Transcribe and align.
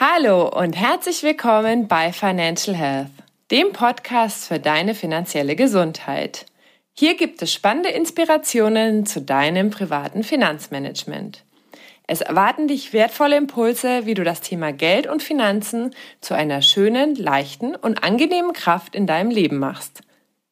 Hallo 0.00 0.48
und 0.48 0.76
herzlich 0.76 1.24
willkommen 1.24 1.88
bei 1.88 2.12
Financial 2.12 2.76
Health, 2.76 3.10
dem 3.50 3.72
Podcast 3.72 4.46
für 4.46 4.60
deine 4.60 4.94
finanzielle 4.94 5.56
Gesundheit. 5.56 6.46
Hier 6.94 7.16
gibt 7.16 7.42
es 7.42 7.52
spannende 7.52 7.88
Inspirationen 7.88 9.06
zu 9.06 9.20
deinem 9.20 9.70
privaten 9.70 10.22
Finanzmanagement. 10.22 11.42
Es 12.06 12.20
erwarten 12.20 12.68
dich 12.68 12.92
wertvolle 12.92 13.36
Impulse, 13.36 14.06
wie 14.06 14.14
du 14.14 14.22
das 14.22 14.40
Thema 14.40 14.72
Geld 14.72 15.08
und 15.08 15.20
Finanzen 15.20 15.92
zu 16.20 16.34
einer 16.34 16.62
schönen, 16.62 17.16
leichten 17.16 17.74
und 17.74 18.04
angenehmen 18.04 18.52
Kraft 18.52 18.94
in 18.94 19.08
deinem 19.08 19.32
Leben 19.32 19.58
machst. 19.58 20.02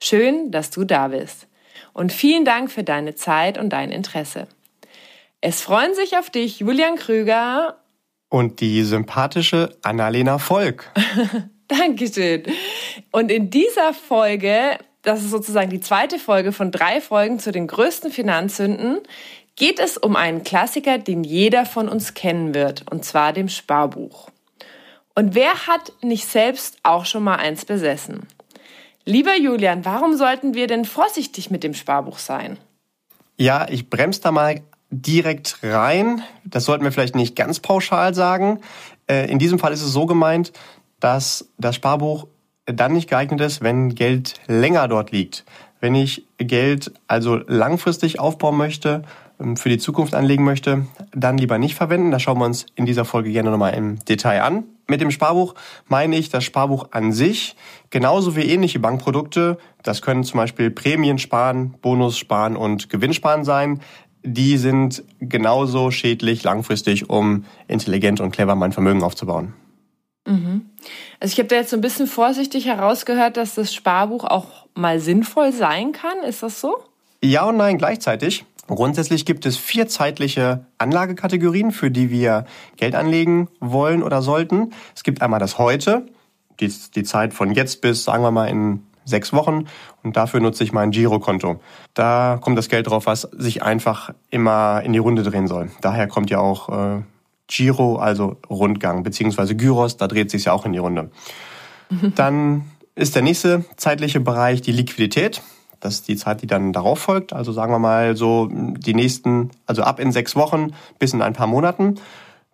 Schön, 0.02 0.50
dass 0.50 0.72
du 0.72 0.82
da 0.82 1.06
bist. 1.06 1.46
Und 1.92 2.12
vielen 2.12 2.44
Dank 2.44 2.68
für 2.68 2.82
deine 2.82 3.14
Zeit 3.14 3.58
und 3.58 3.68
dein 3.68 3.92
Interesse. 3.92 4.48
Es 5.40 5.60
freuen 5.60 5.94
sich 5.94 6.18
auf 6.18 6.30
dich 6.30 6.58
Julian 6.58 6.96
Krüger 6.96 7.76
und 8.28 8.60
die 8.60 8.82
sympathische 8.82 9.76
Annalena 9.82 10.38
Volk. 10.38 10.92
Dankeschön. 11.68 12.44
Und 13.10 13.30
in 13.30 13.50
dieser 13.50 13.92
Folge, 13.94 14.78
das 15.02 15.22
ist 15.22 15.30
sozusagen 15.30 15.70
die 15.70 15.80
zweite 15.80 16.18
Folge 16.18 16.52
von 16.52 16.70
drei 16.70 17.00
Folgen 17.00 17.38
zu 17.38 17.52
den 17.52 17.66
größten 17.66 18.10
Finanzsünden, 18.10 19.00
geht 19.56 19.78
es 19.78 19.96
um 19.96 20.16
einen 20.16 20.44
Klassiker, 20.44 20.98
den 20.98 21.24
jeder 21.24 21.64
von 21.64 21.88
uns 21.88 22.14
kennen 22.14 22.54
wird, 22.54 22.84
und 22.90 23.04
zwar 23.04 23.32
dem 23.32 23.48
Sparbuch. 23.48 24.28
Und 25.14 25.34
wer 25.34 25.66
hat 25.66 25.92
nicht 26.02 26.26
selbst 26.26 26.76
auch 26.82 27.06
schon 27.06 27.24
mal 27.24 27.36
eins 27.36 27.64
besessen? 27.64 28.26
Lieber 29.06 29.36
Julian, 29.36 29.84
warum 29.84 30.14
sollten 30.16 30.54
wir 30.54 30.66
denn 30.66 30.84
vorsichtig 30.84 31.50
mit 31.50 31.62
dem 31.62 31.74
Sparbuch 31.74 32.18
sein? 32.18 32.58
Ja, 33.38 33.66
ich 33.68 33.88
bremse 33.88 34.20
da 34.20 34.32
mal 34.32 34.60
direkt 34.90 35.58
rein. 35.62 36.22
Das 36.44 36.64
sollten 36.64 36.84
wir 36.84 36.92
vielleicht 36.92 37.16
nicht 37.16 37.36
ganz 37.36 37.60
pauschal 37.60 38.14
sagen. 38.14 38.60
Äh, 39.08 39.30
in 39.30 39.38
diesem 39.38 39.58
Fall 39.58 39.72
ist 39.72 39.82
es 39.82 39.92
so 39.92 40.06
gemeint, 40.06 40.52
dass 41.00 41.48
das 41.58 41.76
Sparbuch 41.76 42.26
dann 42.66 42.92
nicht 42.92 43.08
geeignet 43.08 43.40
ist, 43.40 43.62
wenn 43.62 43.94
Geld 43.94 44.34
länger 44.46 44.88
dort 44.88 45.12
liegt. 45.12 45.44
Wenn 45.80 45.94
ich 45.94 46.26
Geld 46.38 46.92
also 47.06 47.36
langfristig 47.36 48.18
aufbauen 48.18 48.56
möchte, 48.56 49.02
ähm, 49.40 49.56
für 49.56 49.68
die 49.68 49.78
Zukunft 49.78 50.14
anlegen 50.14 50.44
möchte, 50.44 50.86
dann 51.12 51.38
lieber 51.38 51.58
nicht 51.58 51.74
verwenden. 51.74 52.10
Das 52.10 52.22
schauen 52.22 52.38
wir 52.38 52.46
uns 52.46 52.66
in 52.74 52.86
dieser 52.86 53.04
Folge 53.04 53.30
gerne 53.30 53.50
nochmal 53.50 53.74
im 53.74 54.04
Detail 54.04 54.42
an. 54.42 54.64
Mit 54.88 55.00
dem 55.00 55.10
Sparbuch 55.10 55.54
meine 55.88 56.16
ich 56.16 56.28
das 56.28 56.44
Sparbuch 56.44 56.88
an 56.92 57.12
sich, 57.12 57.56
genauso 57.90 58.36
wie 58.36 58.42
ähnliche 58.42 58.78
Bankprodukte. 58.78 59.58
Das 59.82 60.00
können 60.00 60.22
zum 60.22 60.38
Beispiel 60.38 60.70
Prämiensparen, 60.70 61.72
Bonussparen 61.82 62.56
und 62.56 62.88
Gewinnsparen 62.88 63.44
sein 63.44 63.80
die 64.26 64.58
sind 64.58 65.04
genauso 65.20 65.90
schädlich 65.90 66.42
langfristig, 66.42 67.08
um 67.08 67.44
intelligent 67.68 68.20
und 68.20 68.32
clever 68.32 68.54
mein 68.56 68.72
Vermögen 68.72 69.02
aufzubauen. 69.02 69.54
Mhm. 70.26 70.66
Also 71.20 71.32
ich 71.32 71.38
habe 71.38 71.48
da 71.48 71.56
jetzt 71.56 71.70
so 71.70 71.76
ein 71.76 71.80
bisschen 71.80 72.08
vorsichtig 72.08 72.66
herausgehört, 72.66 73.36
dass 73.36 73.54
das 73.54 73.72
Sparbuch 73.72 74.24
auch 74.24 74.66
mal 74.74 75.00
sinnvoll 75.00 75.52
sein 75.52 75.92
kann. 75.92 76.18
Ist 76.26 76.42
das 76.42 76.60
so? 76.60 76.76
Ja 77.22 77.44
und 77.44 77.56
nein 77.56 77.78
gleichzeitig. 77.78 78.44
Grundsätzlich 78.66 79.24
gibt 79.24 79.46
es 79.46 79.56
vier 79.56 79.86
zeitliche 79.86 80.66
Anlagekategorien, 80.78 81.70
für 81.70 81.92
die 81.92 82.10
wir 82.10 82.46
Geld 82.76 82.96
anlegen 82.96 83.48
wollen 83.60 84.02
oder 84.02 84.22
sollten. 84.22 84.72
Es 84.94 85.04
gibt 85.04 85.22
einmal 85.22 85.38
das 85.38 85.56
Heute, 85.56 86.06
die, 86.58 86.72
die 86.96 87.04
Zeit 87.04 87.32
von 87.32 87.52
jetzt 87.52 87.80
bis, 87.80 88.02
sagen 88.02 88.24
wir 88.24 88.32
mal, 88.32 88.48
in 88.48 88.82
sechs 89.06 89.32
Wochen 89.32 89.64
und 90.02 90.16
dafür 90.16 90.40
nutze 90.40 90.64
ich 90.64 90.72
mein 90.72 90.90
Girokonto. 90.90 91.60
Da 91.94 92.38
kommt 92.40 92.58
das 92.58 92.68
Geld 92.68 92.88
drauf, 92.88 93.06
was 93.06 93.22
sich 93.22 93.62
einfach 93.62 94.10
immer 94.30 94.82
in 94.84 94.92
die 94.92 94.98
Runde 94.98 95.22
drehen 95.22 95.46
soll. 95.46 95.70
Daher 95.80 96.08
kommt 96.08 96.28
ja 96.28 96.40
auch 96.40 96.68
äh, 96.68 97.02
Giro, 97.46 97.96
also 97.96 98.36
Rundgang, 98.50 99.02
beziehungsweise 99.02 99.56
Gyros, 99.56 99.96
da 99.96 100.08
dreht 100.08 100.30
sich 100.30 100.46
ja 100.46 100.52
auch 100.52 100.66
in 100.66 100.72
die 100.72 100.78
Runde. 100.78 101.10
Dann 102.16 102.64
ist 102.94 103.14
der 103.14 103.22
nächste 103.22 103.64
zeitliche 103.76 104.20
Bereich 104.20 104.60
die 104.60 104.72
Liquidität. 104.72 105.42
Das 105.80 105.94
ist 105.94 106.08
die 106.08 106.16
Zeit, 106.16 106.40
die 106.40 106.46
dann 106.46 106.72
darauf 106.72 106.98
folgt. 106.98 107.34
Also 107.34 107.52
sagen 107.52 107.70
wir 107.70 107.78
mal 107.78 108.16
so 108.16 108.48
die 108.50 108.94
nächsten, 108.94 109.50
also 109.66 109.82
ab 109.82 110.00
in 110.00 110.10
sechs 110.10 110.34
Wochen 110.34 110.72
bis 110.98 111.12
in 111.12 111.20
ein 111.20 111.34
paar 111.34 111.46
Monaten. 111.46 111.96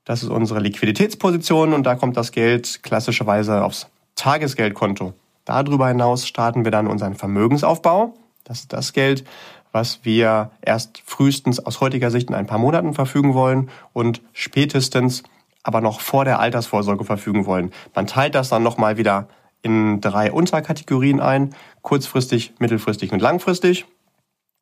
Das 0.04 0.24
ist 0.24 0.28
unsere 0.28 0.58
Liquiditätsposition 0.58 1.72
und 1.72 1.84
da 1.84 1.94
kommt 1.94 2.16
das 2.16 2.32
Geld 2.32 2.82
klassischerweise 2.82 3.62
aufs 3.62 3.86
Tagesgeldkonto. 4.16 5.14
Darüber 5.44 5.88
hinaus 5.88 6.26
starten 6.26 6.64
wir 6.64 6.70
dann 6.70 6.86
unseren 6.86 7.14
Vermögensaufbau. 7.14 8.14
Das 8.44 8.60
ist 8.60 8.72
das 8.72 8.92
Geld, 8.92 9.24
was 9.72 10.00
wir 10.02 10.50
erst 10.60 11.02
frühestens 11.04 11.64
aus 11.64 11.80
heutiger 11.80 12.10
Sicht 12.10 12.28
in 12.28 12.34
ein 12.34 12.46
paar 12.46 12.58
Monaten 12.58 12.94
verfügen 12.94 13.34
wollen 13.34 13.70
und 13.92 14.20
spätestens 14.32 15.22
aber 15.62 15.80
noch 15.80 16.00
vor 16.00 16.24
der 16.24 16.40
Altersvorsorge 16.40 17.04
verfügen 17.04 17.46
wollen. 17.46 17.72
Man 17.94 18.06
teilt 18.06 18.34
das 18.34 18.48
dann 18.48 18.62
nochmal 18.62 18.96
wieder 18.96 19.28
in 19.62 20.00
drei 20.00 20.32
Unterkategorien 20.32 21.20
ein, 21.20 21.54
kurzfristig, 21.82 22.54
mittelfristig 22.58 23.12
und 23.12 23.22
langfristig. 23.22 23.86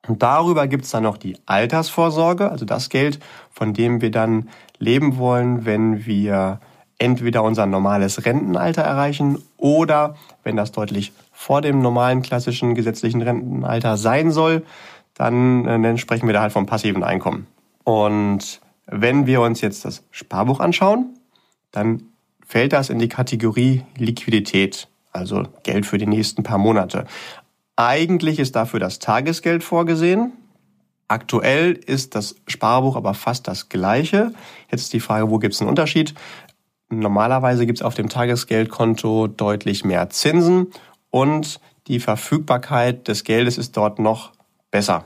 Und 0.06 0.22
darüber 0.22 0.66
gibt 0.66 0.84
es 0.84 0.90
dann 0.90 1.02
noch 1.02 1.16
die 1.16 1.36
Altersvorsorge, 1.46 2.50
also 2.50 2.64
das 2.64 2.88
Geld, 2.88 3.18
von 3.50 3.74
dem 3.74 4.00
wir 4.00 4.10
dann 4.10 4.48
leben 4.78 5.18
wollen, 5.18 5.64
wenn 5.64 6.06
wir 6.06 6.60
entweder 7.00 7.42
unser 7.42 7.66
normales 7.66 8.24
Rentenalter 8.24 8.82
erreichen 8.82 9.42
oder, 9.56 10.14
wenn 10.44 10.56
das 10.56 10.70
deutlich 10.70 11.12
vor 11.32 11.62
dem 11.62 11.80
normalen 11.80 12.22
klassischen 12.22 12.74
gesetzlichen 12.74 13.22
Rentenalter 13.22 13.96
sein 13.96 14.30
soll, 14.30 14.62
dann, 15.14 15.66
äh, 15.66 15.80
dann 15.80 15.98
sprechen 15.98 16.26
wir 16.26 16.34
da 16.34 16.42
halt 16.42 16.52
vom 16.52 16.66
passiven 16.66 17.02
Einkommen. 17.02 17.46
Und 17.84 18.60
wenn 18.86 19.26
wir 19.26 19.40
uns 19.40 19.60
jetzt 19.62 19.84
das 19.84 20.04
Sparbuch 20.10 20.60
anschauen, 20.60 21.14
dann 21.72 22.02
fällt 22.46 22.72
das 22.72 22.90
in 22.90 22.98
die 22.98 23.08
Kategorie 23.08 23.82
Liquidität, 23.96 24.88
also 25.12 25.44
Geld 25.62 25.86
für 25.86 25.98
die 25.98 26.06
nächsten 26.06 26.42
paar 26.42 26.58
Monate. 26.58 27.06
Eigentlich 27.76 28.38
ist 28.38 28.56
dafür 28.56 28.78
das 28.78 28.98
Tagesgeld 28.98 29.64
vorgesehen. 29.64 30.32
Aktuell 31.08 31.72
ist 31.72 32.14
das 32.14 32.36
Sparbuch 32.46 32.96
aber 32.96 33.14
fast 33.14 33.48
das 33.48 33.68
gleiche. 33.70 34.32
Jetzt 34.70 34.82
ist 34.82 34.92
die 34.92 35.00
Frage, 35.00 35.30
wo 35.30 35.38
gibt 35.38 35.54
es 35.54 35.60
einen 35.60 35.70
Unterschied? 35.70 36.14
Normalerweise 36.90 37.66
gibt 37.66 37.78
es 37.78 37.84
auf 37.84 37.94
dem 37.94 38.08
Tagesgeldkonto 38.08 39.28
deutlich 39.28 39.84
mehr 39.84 40.10
Zinsen 40.10 40.72
und 41.10 41.60
die 41.86 42.00
Verfügbarkeit 42.00 43.06
des 43.06 43.22
Geldes 43.24 43.58
ist 43.58 43.76
dort 43.76 44.00
noch 44.00 44.32
besser. 44.72 45.04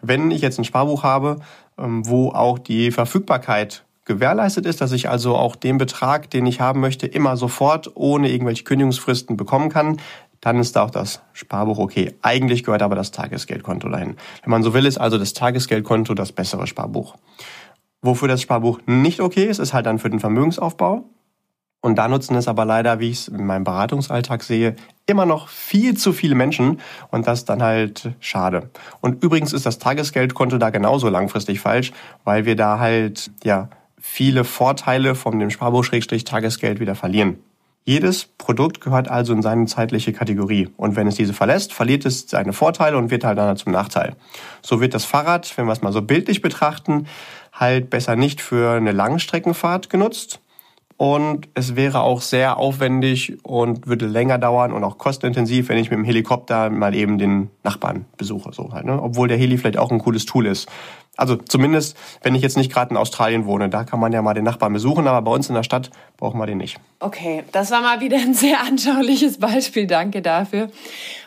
Wenn 0.00 0.30
ich 0.30 0.40
jetzt 0.40 0.58
ein 0.58 0.64
Sparbuch 0.64 1.02
habe, 1.02 1.40
ähm, 1.78 2.06
wo 2.06 2.30
auch 2.30 2.58
die 2.58 2.90
Verfügbarkeit 2.90 3.84
gewährleistet 4.06 4.64
ist, 4.64 4.80
dass 4.80 4.92
ich 4.92 5.10
also 5.10 5.36
auch 5.36 5.56
den 5.56 5.76
Betrag, 5.76 6.30
den 6.30 6.46
ich 6.46 6.60
haben 6.60 6.80
möchte, 6.80 7.06
immer 7.06 7.36
sofort 7.36 7.90
ohne 7.94 8.30
irgendwelche 8.30 8.64
Kündigungsfristen 8.64 9.36
bekommen 9.36 9.68
kann, 9.68 9.98
dann 10.40 10.58
ist 10.58 10.76
da 10.76 10.84
auch 10.84 10.90
das 10.90 11.20
Sparbuch 11.32 11.78
okay. 11.78 12.14
Eigentlich 12.22 12.64
gehört 12.64 12.82
aber 12.82 12.94
das 12.94 13.10
Tagesgeldkonto 13.10 13.88
dahin. 13.88 14.16
Wenn 14.42 14.50
man 14.50 14.62
so 14.62 14.72
will, 14.74 14.86
ist 14.86 14.98
also 14.98 15.18
das 15.18 15.32
Tagesgeldkonto 15.32 16.14
das 16.14 16.32
bessere 16.32 16.66
Sparbuch. 16.66 17.16
Wofür 18.00 18.28
das 18.28 18.42
Sparbuch 18.42 18.80
nicht 18.86 19.20
okay 19.20 19.44
ist, 19.44 19.58
ist 19.58 19.74
halt 19.74 19.86
dann 19.86 19.98
für 19.98 20.08
den 20.08 20.20
Vermögensaufbau. 20.20 21.04
Und 21.80 21.96
da 21.96 22.08
nutzen 22.08 22.34
es 22.36 22.48
aber 22.48 22.64
leider, 22.64 22.98
wie 22.98 23.10
ich 23.10 23.18
es 23.18 23.28
in 23.28 23.46
meinem 23.46 23.64
Beratungsalltag 23.64 24.42
sehe, 24.42 24.74
immer 25.06 25.24
noch 25.24 25.48
viel 25.48 25.96
zu 25.96 26.12
viele 26.12 26.34
Menschen 26.34 26.80
und 27.10 27.26
das 27.26 27.44
dann 27.44 27.62
halt 27.62 28.10
schade. 28.18 28.70
Und 29.00 29.22
übrigens 29.22 29.52
ist 29.52 29.66
das 29.66 29.78
Tagesgeldkonto 29.78 30.58
da 30.58 30.70
genauso 30.70 31.08
langfristig 31.08 31.60
falsch, 31.60 31.92
weil 32.24 32.44
wir 32.44 32.56
da 32.56 32.78
halt 32.78 33.30
ja 33.44 33.68
viele 34.00 34.44
Vorteile 34.44 35.14
von 35.14 35.38
dem 35.38 35.50
Sparbuch-Tagesgeld 35.50 36.80
wieder 36.80 36.94
verlieren. 36.94 37.38
Jedes 37.84 38.24
Produkt 38.24 38.80
gehört 38.80 39.08
also 39.08 39.32
in 39.32 39.42
seine 39.42 39.66
zeitliche 39.66 40.12
Kategorie. 40.12 40.68
Und 40.76 40.96
wenn 40.96 41.06
es 41.06 41.14
diese 41.14 41.32
verlässt, 41.32 41.72
verliert 41.72 42.04
es 42.04 42.28
seine 42.28 42.52
Vorteile 42.52 42.98
und 42.98 43.12
wird 43.12 43.22
halt 43.22 43.38
dann 43.38 43.56
zum 43.56 43.70
Nachteil. 43.70 44.16
So 44.60 44.80
wird 44.80 44.92
das 44.92 45.04
Fahrrad, 45.04 45.56
wenn 45.56 45.66
wir 45.66 45.72
es 45.72 45.82
mal 45.82 45.92
so 45.92 46.02
bildlich 46.02 46.42
betrachten, 46.42 47.06
halt 47.52 47.88
besser 47.88 48.16
nicht 48.16 48.40
für 48.40 48.72
eine 48.72 48.90
Langstreckenfahrt 48.90 49.88
genutzt, 49.88 50.40
und 50.96 51.48
es 51.54 51.76
wäre 51.76 52.00
auch 52.00 52.22
sehr 52.22 52.56
aufwendig 52.56 53.36
und 53.42 53.86
würde 53.86 54.06
länger 54.06 54.38
dauern 54.38 54.72
und 54.72 54.82
auch 54.82 54.96
kostenintensiv, 54.96 55.68
wenn 55.68 55.78
ich 55.78 55.90
mit 55.90 55.98
dem 55.98 56.04
Helikopter 56.04 56.70
mal 56.70 56.94
eben 56.94 57.18
den 57.18 57.50
Nachbarn 57.62 58.06
besuche. 58.16 58.52
So 58.52 58.72
halt, 58.72 58.86
ne? 58.86 59.02
Obwohl 59.02 59.28
der 59.28 59.36
Heli 59.36 59.58
vielleicht 59.58 59.78
auch 59.78 59.90
ein 59.90 59.98
cooles 59.98 60.24
Tool 60.24 60.46
ist. 60.46 60.68
Also 61.18 61.36
zumindest, 61.36 61.96
wenn 62.22 62.34
ich 62.34 62.42
jetzt 62.42 62.56
nicht 62.56 62.70
gerade 62.70 62.90
in 62.90 62.96
Australien 62.96 63.46
wohne, 63.46 63.70
da 63.70 63.84
kann 63.84 64.00
man 64.00 64.12
ja 64.12 64.20
mal 64.20 64.34
den 64.34 64.44
Nachbarn 64.44 64.72
besuchen, 64.72 65.06
aber 65.06 65.22
bei 65.22 65.30
uns 65.34 65.48
in 65.48 65.54
der 65.54 65.62
Stadt 65.62 65.90
brauchen 66.18 66.38
wir 66.38 66.46
den 66.46 66.58
nicht. 66.58 66.78
Okay, 67.00 67.42
das 67.52 67.70
war 67.70 67.80
mal 67.80 68.00
wieder 68.00 68.18
ein 68.18 68.34
sehr 68.34 68.60
anschauliches 68.60 69.38
Beispiel. 69.38 69.86
Danke 69.86 70.20
dafür. 70.20 70.70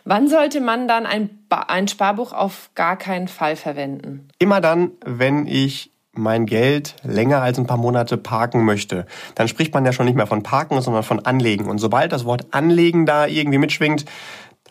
Wann 0.05 0.27
sollte 0.27 0.61
man 0.61 0.87
dann 0.87 1.05
ein, 1.05 1.29
ein 1.49 1.87
Sparbuch 1.87 2.33
auf 2.33 2.69
gar 2.75 2.97
keinen 2.97 3.27
Fall 3.27 3.55
verwenden? 3.55 4.29
Immer 4.37 4.61
dann, 4.61 4.91
wenn 5.05 5.47
ich 5.47 5.91
mein 6.19 6.45
Geld 6.45 6.95
länger 7.03 7.41
als 7.41 7.57
ein 7.57 7.67
paar 7.67 7.77
Monate 7.77 8.17
parken 8.17 8.65
möchte, 8.65 9.05
dann 9.35 9.47
spricht 9.47 9.73
man 9.73 9.85
ja 9.85 9.91
schon 9.91 10.05
nicht 10.05 10.15
mehr 10.15 10.27
von 10.27 10.43
parken, 10.43 10.81
sondern 10.81 11.03
von 11.03 11.25
anlegen. 11.25 11.67
Und 11.67 11.79
sobald 11.79 12.11
das 12.11 12.25
Wort 12.25 12.47
anlegen 12.51 13.05
da 13.05 13.25
irgendwie 13.25 13.57
mitschwingt, 13.57 14.05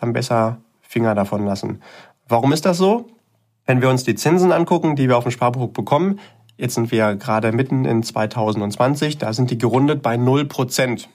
dann 0.00 0.12
besser 0.12 0.58
Finger 0.82 1.14
davon 1.14 1.44
lassen. 1.44 1.82
Warum 2.28 2.52
ist 2.52 2.64
das 2.64 2.78
so? 2.78 3.08
Wenn 3.66 3.82
wir 3.82 3.90
uns 3.90 4.04
die 4.04 4.14
Zinsen 4.14 4.52
angucken, 4.52 4.96
die 4.96 5.08
wir 5.08 5.18
auf 5.18 5.24
dem 5.24 5.32
Sparbuch 5.32 5.68
bekommen, 5.68 6.20
Jetzt 6.58 6.74
sind 6.74 6.90
wir 6.90 7.14
gerade 7.14 7.52
mitten 7.52 7.84
in 7.84 8.02
2020, 8.02 9.18
da 9.18 9.32
sind 9.32 9.52
die 9.52 9.58
gerundet 9.58 10.02
bei 10.02 10.16
0 10.16 10.44
Prozent. 10.46 11.08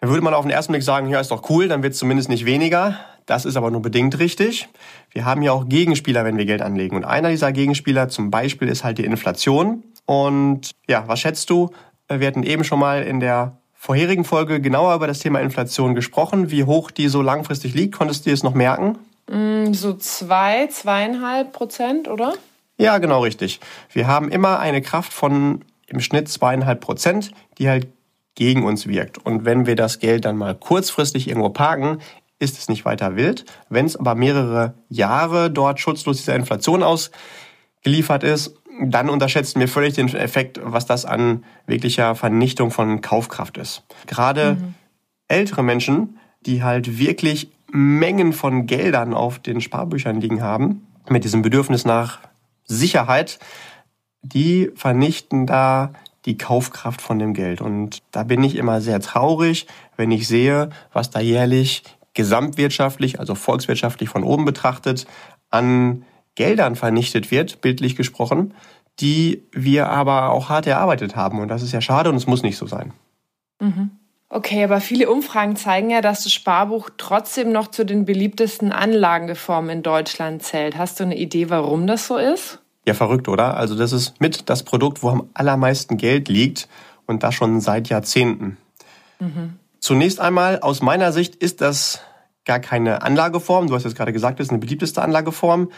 Da 0.00 0.08
würde 0.08 0.22
man 0.22 0.34
auf 0.34 0.44
den 0.44 0.50
ersten 0.50 0.72
Blick 0.72 0.82
sagen, 0.82 1.08
ja, 1.08 1.20
ist 1.20 1.30
doch 1.30 1.48
cool, 1.48 1.68
dann 1.68 1.84
wird 1.84 1.92
es 1.92 2.00
zumindest 2.00 2.28
nicht 2.28 2.44
weniger. 2.44 2.96
Das 3.30 3.44
ist 3.44 3.56
aber 3.56 3.70
nur 3.70 3.80
bedingt 3.80 4.18
richtig. 4.18 4.68
Wir 5.12 5.24
haben 5.24 5.42
ja 5.42 5.52
auch 5.52 5.68
Gegenspieler, 5.68 6.24
wenn 6.24 6.36
wir 6.36 6.46
Geld 6.46 6.62
anlegen. 6.62 6.96
Und 6.96 7.04
einer 7.04 7.30
dieser 7.30 7.52
Gegenspieler 7.52 8.08
zum 8.08 8.28
Beispiel 8.28 8.66
ist 8.66 8.82
halt 8.82 8.98
die 8.98 9.04
Inflation. 9.04 9.84
Und 10.04 10.72
ja, 10.88 11.04
was 11.06 11.20
schätzt 11.20 11.48
du? 11.48 11.70
Wir 12.08 12.26
hatten 12.26 12.42
eben 12.42 12.64
schon 12.64 12.80
mal 12.80 13.04
in 13.04 13.20
der 13.20 13.56
vorherigen 13.72 14.24
Folge 14.24 14.60
genauer 14.60 14.96
über 14.96 15.06
das 15.06 15.20
Thema 15.20 15.38
Inflation 15.38 15.94
gesprochen, 15.94 16.50
wie 16.50 16.64
hoch 16.64 16.90
die 16.90 17.06
so 17.06 17.22
langfristig 17.22 17.72
liegt. 17.72 17.94
Konntest 17.94 18.26
du 18.26 18.30
dir 18.30 18.34
das 18.34 18.42
noch 18.42 18.54
merken? 18.54 18.98
Mm, 19.30 19.74
so 19.74 19.94
zwei, 19.94 20.66
zweieinhalb 20.66 21.52
Prozent, 21.52 22.08
oder? 22.08 22.34
Ja, 22.78 22.98
genau 22.98 23.22
richtig. 23.22 23.60
Wir 23.92 24.08
haben 24.08 24.28
immer 24.28 24.58
eine 24.58 24.82
Kraft 24.82 25.12
von 25.12 25.60
im 25.86 26.00
Schnitt 26.00 26.28
zweieinhalb 26.28 26.80
Prozent, 26.80 27.30
die 27.58 27.68
halt 27.68 27.86
gegen 28.34 28.64
uns 28.64 28.86
wirkt. 28.86 29.18
Und 29.18 29.44
wenn 29.44 29.66
wir 29.66 29.76
das 29.76 29.98
Geld 29.98 30.24
dann 30.24 30.36
mal 30.36 30.54
kurzfristig 30.54 31.28
irgendwo 31.28 31.50
parken, 31.50 31.98
ist 32.40 32.58
es 32.58 32.68
nicht 32.68 32.84
weiter 32.84 33.14
wild. 33.14 33.44
Wenn 33.68 33.86
es 33.86 33.96
aber 33.96 34.16
mehrere 34.16 34.74
Jahre 34.88 35.50
dort 35.50 35.78
schutzlos 35.78 36.16
dieser 36.16 36.34
Inflation 36.34 36.82
ausgeliefert 36.82 38.24
ist, 38.24 38.56
dann 38.82 39.10
unterschätzen 39.10 39.60
wir 39.60 39.68
völlig 39.68 39.94
den 39.94 40.08
Effekt, 40.08 40.58
was 40.62 40.86
das 40.86 41.04
an 41.04 41.44
wirklicher 41.66 42.14
Vernichtung 42.14 42.70
von 42.70 43.02
Kaufkraft 43.02 43.58
ist. 43.58 43.84
Gerade 44.06 44.54
mhm. 44.54 44.74
ältere 45.28 45.62
Menschen, 45.62 46.18
die 46.40 46.62
halt 46.62 46.98
wirklich 46.98 47.52
Mengen 47.70 48.32
von 48.32 48.66
Geldern 48.66 49.14
auf 49.14 49.38
den 49.38 49.60
Sparbüchern 49.60 50.20
liegen 50.20 50.42
haben, 50.42 50.86
mit 51.08 51.24
diesem 51.24 51.42
Bedürfnis 51.42 51.84
nach 51.84 52.20
Sicherheit, 52.64 53.38
die 54.22 54.70
vernichten 54.74 55.46
da 55.46 55.92
die 56.24 56.36
Kaufkraft 56.36 57.00
von 57.00 57.18
dem 57.18 57.34
Geld. 57.34 57.60
Und 57.60 58.02
da 58.10 58.24
bin 58.24 58.42
ich 58.42 58.56
immer 58.56 58.80
sehr 58.80 59.00
traurig, 59.00 59.66
wenn 59.96 60.10
ich 60.10 60.26
sehe, 60.26 60.70
was 60.92 61.10
da 61.10 61.20
jährlich 61.20 61.82
gesamtwirtschaftlich, 62.14 63.20
also 63.20 63.34
volkswirtschaftlich 63.34 64.08
von 64.08 64.24
oben 64.24 64.44
betrachtet, 64.44 65.06
an 65.50 66.04
Geldern 66.34 66.76
vernichtet 66.76 67.30
wird, 67.30 67.60
bildlich 67.60 67.96
gesprochen, 67.96 68.54
die 68.98 69.44
wir 69.52 69.88
aber 69.88 70.30
auch 70.30 70.48
hart 70.48 70.66
erarbeitet 70.66 71.16
haben. 71.16 71.40
Und 71.40 71.48
das 71.48 71.62
ist 71.62 71.72
ja 71.72 71.80
schade 71.80 72.10
und 72.10 72.16
es 72.16 72.26
muss 72.26 72.42
nicht 72.42 72.56
so 72.56 72.66
sein. 72.66 72.92
Mhm. 73.60 73.90
Okay, 74.32 74.62
aber 74.62 74.80
viele 74.80 75.10
Umfragen 75.10 75.56
zeigen 75.56 75.90
ja, 75.90 76.00
dass 76.00 76.22
das 76.22 76.32
Sparbuch 76.32 76.90
trotzdem 76.96 77.50
noch 77.50 77.66
zu 77.68 77.84
den 77.84 78.04
beliebtesten 78.04 78.70
Anlagenformen 78.70 79.70
in 79.78 79.82
Deutschland 79.82 80.42
zählt. 80.42 80.78
Hast 80.78 81.00
du 81.00 81.04
eine 81.04 81.16
Idee, 81.16 81.50
warum 81.50 81.88
das 81.88 82.06
so 82.06 82.16
ist? 82.16 82.60
Ja, 82.86 82.94
verrückt, 82.94 83.28
oder? 83.28 83.56
Also 83.56 83.76
das 83.76 83.92
ist 83.92 84.20
mit 84.20 84.48
das 84.48 84.62
Produkt, 84.62 85.02
wo 85.02 85.08
am 85.10 85.28
allermeisten 85.34 85.96
Geld 85.96 86.28
liegt 86.28 86.68
und 87.06 87.24
das 87.24 87.34
schon 87.34 87.60
seit 87.60 87.88
Jahrzehnten. 87.88 88.56
Mhm. 89.18 89.54
Zunächst 89.80 90.20
einmal, 90.20 90.60
aus 90.60 90.82
meiner 90.82 91.10
Sicht 91.12 91.36
ist 91.36 91.62
das 91.62 92.02
gar 92.44 92.60
keine 92.60 93.02
Anlageform. 93.02 93.66
Du 93.66 93.74
hast 93.74 93.84
jetzt 93.84 93.96
gerade 93.96 94.12
gesagt, 94.12 94.38
das 94.38 94.46
ist 94.46 94.50
eine 94.50 94.58
beliebteste 94.58 95.00
Anlageform. 95.02 95.70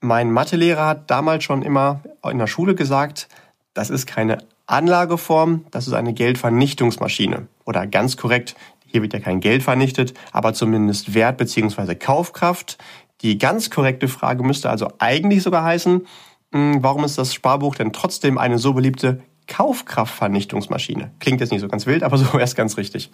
Mein 0.00 0.30
Mathelehrer 0.32 0.86
hat 0.86 1.10
damals 1.10 1.44
schon 1.44 1.62
immer 1.62 2.00
in 2.28 2.38
der 2.38 2.48
Schule 2.48 2.74
gesagt, 2.74 3.28
das 3.72 3.90
ist 3.90 4.06
keine 4.06 4.38
Anlageform, 4.66 5.66
das 5.70 5.86
ist 5.86 5.92
eine 5.92 6.14
Geldvernichtungsmaschine. 6.14 7.46
Oder 7.64 7.86
ganz 7.86 8.16
korrekt, 8.16 8.56
hier 8.86 9.02
wird 9.02 9.12
ja 9.12 9.20
kein 9.20 9.40
Geld 9.40 9.62
vernichtet, 9.62 10.14
aber 10.32 10.52
zumindest 10.52 11.14
Wert 11.14 11.36
bzw. 11.38 11.94
Kaufkraft. 11.94 12.78
Die 13.22 13.38
ganz 13.38 13.70
korrekte 13.70 14.08
Frage 14.08 14.42
müsste 14.42 14.68
also 14.68 14.88
eigentlich 14.98 15.42
sogar 15.42 15.64
heißen, 15.64 16.06
hm, 16.52 16.82
warum 16.82 17.04
ist 17.04 17.18
das 17.18 17.32
Sparbuch 17.32 17.76
denn 17.76 17.92
trotzdem 17.92 18.36
eine 18.36 18.58
so 18.58 18.72
beliebte 18.72 19.22
Kaufkraftvernichtungsmaschine? 19.46 21.12
Klingt 21.20 21.40
jetzt 21.40 21.50
nicht 21.50 21.60
so 21.60 21.68
ganz 21.68 21.86
wild, 21.86 22.02
aber 22.02 22.16
so 22.18 22.38
erst 22.38 22.56
ganz 22.56 22.76
richtig. 22.76 23.10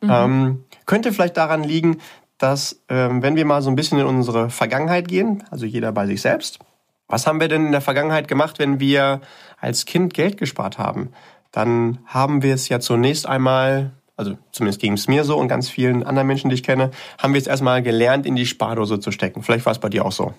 Mhm. 0.00 0.10
Ähm, 0.10 0.64
könnte 0.86 1.12
vielleicht 1.12 1.36
daran 1.36 1.64
liegen, 1.64 1.98
dass 2.38 2.82
ähm, 2.88 3.22
wenn 3.22 3.36
wir 3.36 3.44
mal 3.44 3.62
so 3.62 3.70
ein 3.70 3.76
bisschen 3.76 3.98
in 3.98 4.06
unsere 4.06 4.50
Vergangenheit 4.50 5.08
gehen, 5.08 5.44
also 5.50 5.66
jeder 5.66 5.92
bei 5.92 6.06
sich 6.06 6.20
selbst, 6.20 6.60
was 7.08 7.26
haben 7.26 7.40
wir 7.40 7.48
denn 7.48 7.66
in 7.66 7.72
der 7.72 7.80
Vergangenheit 7.80 8.28
gemacht, 8.28 8.58
wenn 8.58 8.80
wir 8.80 9.20
als 9.58 9.86
Kind 9.86 10.14
Geld 10.14 10.36
gespart 10.36 10.78
haben? 10.78 11.10
Dann 11.50 11.98
haben 12.06 12.42
wir 12.42 12.54
es 12.54 12.68
ja 12.68 12.80
zunächst 12.80 13.26
einmal, 13.26 13.92
also 14.16 14.36
zumindest 14.52 14.80
ging 14.80 14.92
es 14.92 15.08
mir 15.08 15.24
so 15.24 15.38
und 15.38 15.48
ganz 15.48 15.68
vielen 15.68 16.02
anderen 16.02 16.28
Menschen, 16.28 16.50
die 16.50 16.54
ich 16.54 16.62
kenne, 16.62 16.90
haben 17.18 17.32
wir 17.32 17.40
es 17.40 17.46
erstmal 17.46 17.82
gelernt, 17.82 18.26
in 18.26 18.36
die 18.36 18.46
Spardose 18.46 19.00
zu 19.00 19.10
stecken. 19.10 19.42
Vielleicht 19.42 19.64
war 19.64 19.72
es 19.72 19.78
bei 19.78 19.88
dir 19.88 20.04
auch 20.04 20.12
so. 20.12 20.34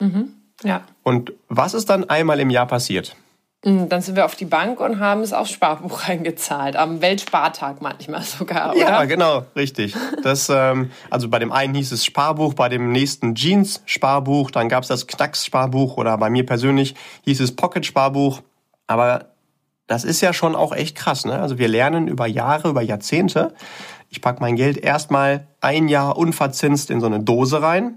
Mhm. 0.00 0.34
Ja. 0.62 0.82
Und 1.02 1.32
was 1.48 1.74
ist 1.74 1.88
dann 1.88 2.08
einmal 2.08 2.40
im 2.40 2.50
Jahr 2.50 2.66
passiert? 2.66 3.16
Mm, 3.64 3.88
dann 3.88 4.02
sind 4.02 4.16
wir 4.16 4.24
auf 4.24 4.34
die 4.34 4.44
Bank 4.44 4.80
und 4.80 4.98
haben 4.98 5.20
es 5.20 5.32
aufs 5.32 5.52
Sparbuch 5.52 6.04
eingezahlt. 6.08 6.76
Am 6.76 7.00
Weltspartag 7.00 7.80
manchmal 7.80 8.22
sogar, 8.22 8.72
oder? 8.72 8.80
Ja, 8.80 9.04
genau, 9.04 9.44
richtig. 9.54 9.94
Das, 10.22 10.48
ähm, 10.48 10.90
also 11.10 11.28
bei 11.28 11.38
dem 11.38 11.52
einen 11.52 11.74
hieß 11.74 11.92
es 11.92 12.04
Sparbuch, 12.04 12.54
bei 12.54 12.68
dem 12.68 12.90
nächsten 12.90 13.34
Jeans-Sparbuch, 13.34 14.50
dann 14.50 14.68
gab 14.68 14.82
es 14.82 14.88
das 14.88 15.06
Knacks-Sparbuch 15.06 15.96
oder 15.96 16.18
bei 16.18 16.30
mir 16.30 16.44
persönlich 16.44 16.94
hieß 17.24 17.40
es 17.40 17.54
Pocket-Sparbuch. 17.54 18.42
Aber 18.88 19.26
das 19.86 20.04
ist 20.04 20.20
ja 20.20 20.32
schon 20.32 20.56
auch 20.56 20.72
echt 20.72 20.96
krass. 20.96 21.24
Ne? 21.24 21.38
Also 21.38 21.58
wir 21.58 21.68
lernen 21.68 22.08
über 22.08 22.26
Jahre, 22.26 22.68
über 22.68 22.82
Jahrzehnte. 22.82 23.54
Ich 24.08 24.20
packe 24.20 24.40
mein 24.40 24.56
Geld 24.56 24.76
erstmal 24.76 25.46
ein 25.60 25.88
Jahr 25.88 26.16
unverzinst 26.16 26.90
in 26.90 27.00
so 27.00 27.06
eine 27.06 27.20
Dose 27.20 27.62
rein 27.62 27.96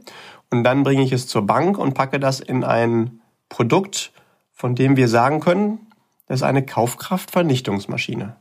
und 0.51 0.63
dann 0.63 0.83
bringe 0.83 1.03
ich 1.03 1.11
es 1.11 1.27
zur 1.27 1.45
Bank 1.45 1.77
und 1.77 1.94
packe 1.94 2.19
das 2.19 2.39
in 2.39 2.63
ein 2.63 3.21
Produkt, 3.50 4.11
von 4.56 4.74
dem 4.74 4.98
wir 4.98 5.07
sagen 5.07 5.42
können, 5.42 5.86
das 6.25 6.40
ist 6.40 6.44
eine 6.44 6.66
Kaufkraftvernichtungsmaschine. 6.66 8.38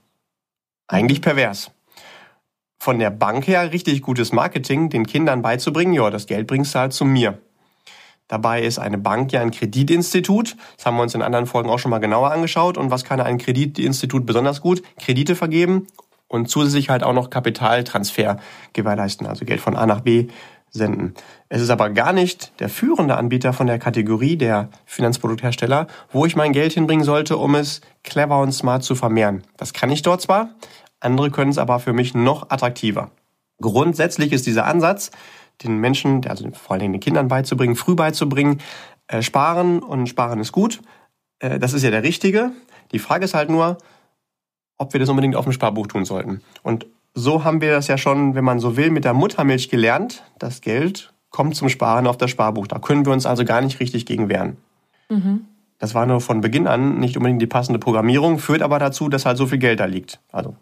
Eigentlich 0.87 1.21
pervers. 1.21 1.73
Von 2.79 2.99
der 2.99 3.11
Bank 3.11 3.47
her 3.47 3.73
richtig 3.73 4.01
gutes 4.01 4.33
Marketing, 4.33 4.91
den 4.91 5.07
Kindern 5.07 5.43
beizubringen, 5.43 5.93
ja, 5.93 6.09
das 6.11 6.27
Geld 6.27 6.47
bringst 6.47 6.75
du 6.75 6.79
halt 6.79 6.93
zu 6.93 7.05
mir. 7.05 7.39
Dabei 8.29 8.63
ist 8.63 8.79
eine 8.79 8.97
Bank 8.97 9.33
ja 9.33 9.43
ein 9.43 9.51
Kreditinstitut. 9.51 10.57
Das 10.77 10.87
haben 10.87 10.97
wir 10.97 11.03
uns 11.03 11.15
in 11.15 11.21
anderen 11.21 11.47
Folgen 11.47 11.69
auch 11.69 11.79
schon 11.79 11.91
mal 11.91 11.99
genauer 11.99 12.31
angeschaut. 12.31 12.79
Und 12.79 12.91
was 12.91 13.05
kann 13.05 13.21
ein 13.21 13.37
Kreditinstitut 13.37 14.25
besonders 14.25 14.63
gut? 14.63 14.83
Kredite 14.99 15.37
vergeben 15.37 15.87
und 16.29 16.49
zusätzlich 16.49 16.89
halt 16.89 17.03
auch 17.03 17.13
noch 17.13 17.29
Kapitaltransfer 17.29 18.39
gewährleisten, 18.73 19.27
also 19.27 19.45
Geld 19.45 19.61
von 19.61 19.77
A 19.77 19.85
nach 19.85 20.01
B 20.01 20.29
senden. 20.75 21.15
Es 21.49 21.63
ist 21.63 21.71
aber 21.71 21.89
gar 21.91 22.13
nicht 22.13 22.53
der 22.61 22.69
führende 22.69 23.17
Anbieter 23.17 23.53
von 23.53 23.67
der 23.67 23.79
Kategorie 23.79 24.37
der 24.37 24.69
Finanzprodukthersteller, 24.85 25.87
wo 26.11 26.27
ich 26.27 26.37
mein 26.37 26.53
Geld 26.53 26.73
hinbringen 26.73 27.05
sollte, 27.05 27.37
um 27.37 27.55
es 27.55 27.81
clever 28.03 28.41
und 28.41 28.53
smart 28.53 28.83
zu 28.83 28.97
vermehren. 28.97 29.45
Das 29.57 29.73
kann 29.73 29.91
ich 29.91 30.03
dort 30.03 30.21
zwar, 30.21 30.51
andere 31.01 31.31
können 31.31 31.51
es 31.51 31.59
aber 31.59 31.79
für 31.79 31.93
mich 31.93 32.15
noch 32.15 32.51
attraktiver. 32.51 33.11
Grundsätzlich 33.61 34.33
ist 34.33 34.47
dieser 34.47 34.67
Ansatz, 34.67 35.13
den 35.63 35.79
Menschen, 35.79 36.27
also 36.27 36.51
vor 36.51 36.73
allen 36.73 36.81
Dingen 36.81 36.93
den 36.95 37.01
Kindern 37.01 37.29
beizubringen, 37.29 37.77
früh 37.77 37.95
beizubringen, 37.95 38.61
äh, 39.07 39.23
sparen 39.23 39.79
und 39.81 40.09
sparen 40.09 40.41
ist 40.41 40.51
gut. 40.51 40.81
Äh, 41.39 41.61
das 41.61 41.73
ist 41.73 41.85
ja 41.85 41.91
der 41.91 42.03
richtige. 42.03 42.51
Die 42.91 42.99
Frage 42.99 43.25
ist 43.25 43.35
halt 43.35 43.49
nur, 43.49 43.79
ob 44.77 44.93
wir 44.93 44.99
das 44.99 45.09
unbedingt 45.09 45.37
auf 45.37 45.45
dem 45.45 45.53
Sparbuch 45.53 45.87
tun 45.87 46.05
sollten. 46.05 46.43
Und 46.63 46.87
so 47.15 47.45
haben 47.45 47.61
wir 47.61 47.71
das 47.71 47.87
ja 47.87 47.97
schon, 47.97 48.35
wenn 48.35 48.45
man 48.45 48.59
so 48.59 48.77
will, 48.77 48.91
mit 48.91 49.05
der 49.05 49.15
Muttermilch 49.15 49.69
gelernt. 49.69 50.25
Das 50.39 50.61
Geld 50.61 51.13
kommt 51.31 51.57
zum 51.57 51.69
Sparen 51.69 52.07
auf 52.07 52.17
das 52.17 52.31
Sparbuch. 52.31 52.67
Da 52.67 52.79
können 52.79 53.07
wir 53.07 53.13
uns 53.13 53.27
also 53.27 53.45
gar 53.45 53.61
nicht 53.61 53.81
richtig 53.81 54.05
gegen 54.07 54.29
wehren. 54.29 54.57
Mhm. 55.09 55.47
Das 55.79 55.95
war 55.95 56.07
nur 56.07 56.21
von 56.21 56.41
Beginn 56.41 56.67
an 56.67 56.99
nicht 56.99 57.17
unbedingt 57.17 57.43
die 57.43 57.47
passende 57.47 57.79
Programmierung, 57.79 58.39
führt 58.39 58.63
aber 58.63 58.79
dazu, 58.79 59.09
dass 59.09 59.27
halt 59.27 59.37
so 59.37 59.47
viel 59.47 59.59
Geld 59.59 59.81
da 59.81 59.85
liegt. 59.85 60.21
Also 60.33 60.55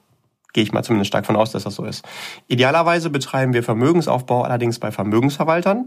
gehe 0.52 0.62
ich 0.62 0.72
mal 0.72 0.82
zumindest 0.82 1.08
stark 1.08 1.26
von 1.26 1.36
aus, 1.36 1.52
dass 1.52 1.64
das 1.64 1.74
so 1.74 1.84
ist. 1.84 2.04
Idealerweise 2.48 3.10
betreiben 3.10 3.52
wir 3.52 3.62
Vermögensaufbau 3.62 4.42
allerdings 4.42 4.78
bei 4.78 4.90
Vermögensverwaltern. 4.90 5.86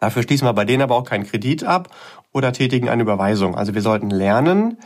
Dafür 0.00 0.22
schließen 0.22 0.46
wir 0.46 0.52
bei 0.52 0.64
denen 0.64 0.82
aber 0.82 0.94
auch 0.94 1.04
keinen 1.04 1.24
Kredit 1.24 1.64
ab 1.64 1.88
oder 2.32 2.52
tätigen 2.52 2.88
eine 2.88 3.02
Überweisung. 3.02 3.56
Also 3.56 3.74
wir 3.74 3.82
sollten 3.82 4.10
lernen, 4.10 4.78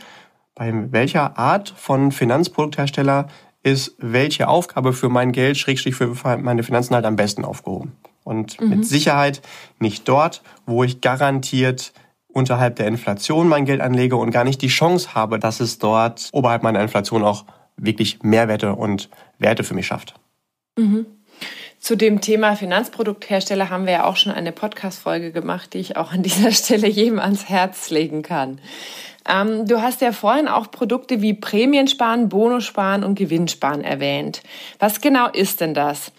bei 0.55 0.71
welcher 0.91 1.37
Art 1.37 1.73
von 1.75 2.11
Finanzprodukthersteller 2.11 3.27
ist, 3.63 3.95
welche 3.97 4.47
Aufgabe 4.47 4.93
für 4.93 5.09
mein 5.09 5.31
Geld, 5.31 5.57
Schrägstrich 5.57 5.95
für 5.95 6.13
meine 6.37 6.63
Finanzen 6.63 6.95
halt 6.95 7.05
am 7.05 7.15
besten 7.15 7.45
aufgehoben. 7.45 7.93
Und 8.23 8.59
mhm. 8.59 8.69
mit 8.69 8.85
Sicherheit 8.85 9.41
nicht 9.79 10.07
dort, 10.07 10.43
wo 10.65 10.83
ich 10.83 11.01
garantiert 11.01 11.93
unterhalb 12.27 12.75
der 12.75 12.87
Inflation 12.87 13.47
mein 13.47 13.65
Geld 13.65 13.81
anlege 13.81 14.15
und 14.15 14.31
gar 14.31 14.43
nicht 14.43 14.61
die 14.61 14.67
Chance 14.67 15.13
habe, 15.13 15.39
dass 15.39 15.59
es 15.59 15.79
dort 15.79 16.29
oberhalb 16.33 16.63
meiner 16.63 16.81
Inflation 16.81 17.23
auch 17.23 17.45
wirklich 17.77 18.21
Mehrwerte 18.23 18.75
und 18.75 19.09
Werte 19.39 19.63
für 19.63 19.73
mich 19.73 19.87
schafft. 19.87 20.15
Mhm. 20.77 21.05
Zu 21.79 21.97
dem 21.97 22.21
Thema 22.21 22.55
Finanzprodukthersteller 22.55 23.69
haben 23.69 23.85
wir 23.85 23.93
ja 23.93 24.03
auch 24.05 24.15
schon 24.15 24.31
eine 24.31 24.53
Podcast-Folge 24.53 25.31
gemacht, 25.31 25.73
die 25.73 25.79
ich 25.79 25.97
auch 25.97 26.11
an 26.11 26.23
dieser 26.23 26.51
Stelle 26.53 26.87
jedem 26.87 27.19
ans 27.19 27.49
Herz 27.49 27.89
legen 27.89 28.21
kann. 28.21 28.59
Ähm, 29.27 29.65
du 29.65 29.81
hast 29.81 30.01
ja 30.01 30.11
vorhin 30.11 30.47
auch 30.47 30.71
Produkte 30.71 31.21
wie 31.21 31.33
Prämiensparen, 31.33 32.29
Bonussparen 32.29 33.03
und 33.03 33.15
Gewinnsparen 33.15 33.83
erwähnt. 33.83 34.41
Was 34.79 35.01
genau 35.01 35.29
ist 35.29 35.61
denn 35.61 35.73
das? 35.73 36.11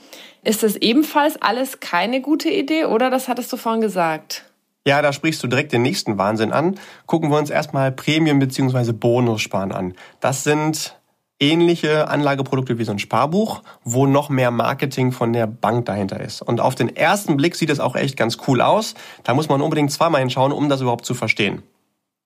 Ist 0.43 0.63
das 0.63 0.77
ebenfalls 0.77 1.41
alles 1.41 1.81
keine 1.81 2.21
gute 2.21 2.51
Idee 2.51 2.85
oder 2.85 3.11
das 3.11 3.29
hattest 3.29 3.53
du 3.53 3.57
vorhin 3.57 3.81
gesagt? 3.81 4.45
Ja, 4.87 5.01
da 5.01 5.15
sprichst 5.15 5.43
du 5.43 5.47
direkt 5.47 5.73
den 5.73 5.81
nächsten 5.81 6.19
Wahnsinn 6.19 6.53
an. 6.53 6.79
Gucken 7.07 7.31
wir 7.31 7.39
uns 7.39 7.49
erstmal 7.49 7.91
Prämien 7.91 8.39
bzw. 8.39 8.93
Bonussparen 8.93 9.73
an. 9.73 9.95
Das 10.21 10.45
sind 10.45 10.99
ähnliche 11.41 12.09
Anlageprodukte 12.09 12.79
wie 12.79 12.85
so 12.85 12.93
ein 12.93 12.99
Sparbuch, 12.99 13.63
wo 13.83 14.07
noch 14.07 14.29
mehr 14.29 14.51
Marketing 14.51 15.13
von 15.13 15.33
der 15.33 15.47
Bank 15.47 15.87
dahinter 15.87 16.21
ist. 16.21 16.43
Und 16.43 16.61
auf 16.61 16.75
den 16.75 16.95
ersten 16.95 17.37
Blick 17.37 17.57
sieht 17.57 17.71
es 17.71 17.81
auch 17.81 17.97
echt 17.97 18.17
ganz 18.17 18.37
cool 18.47 18.61
aus. 18.61 18.95
Da 19.25 19.33
muss 19.33 19.49
man 19.49 19.63
unbedingt 19.63 19.91
zweimal 19.91 20.21
hinschauen, 20.21 20.53
um 20.53 20.69
das 20.69 20.83
überhaupt 20.83 21.07
zu 21.07 21.15
verstehen. 21.15 21.63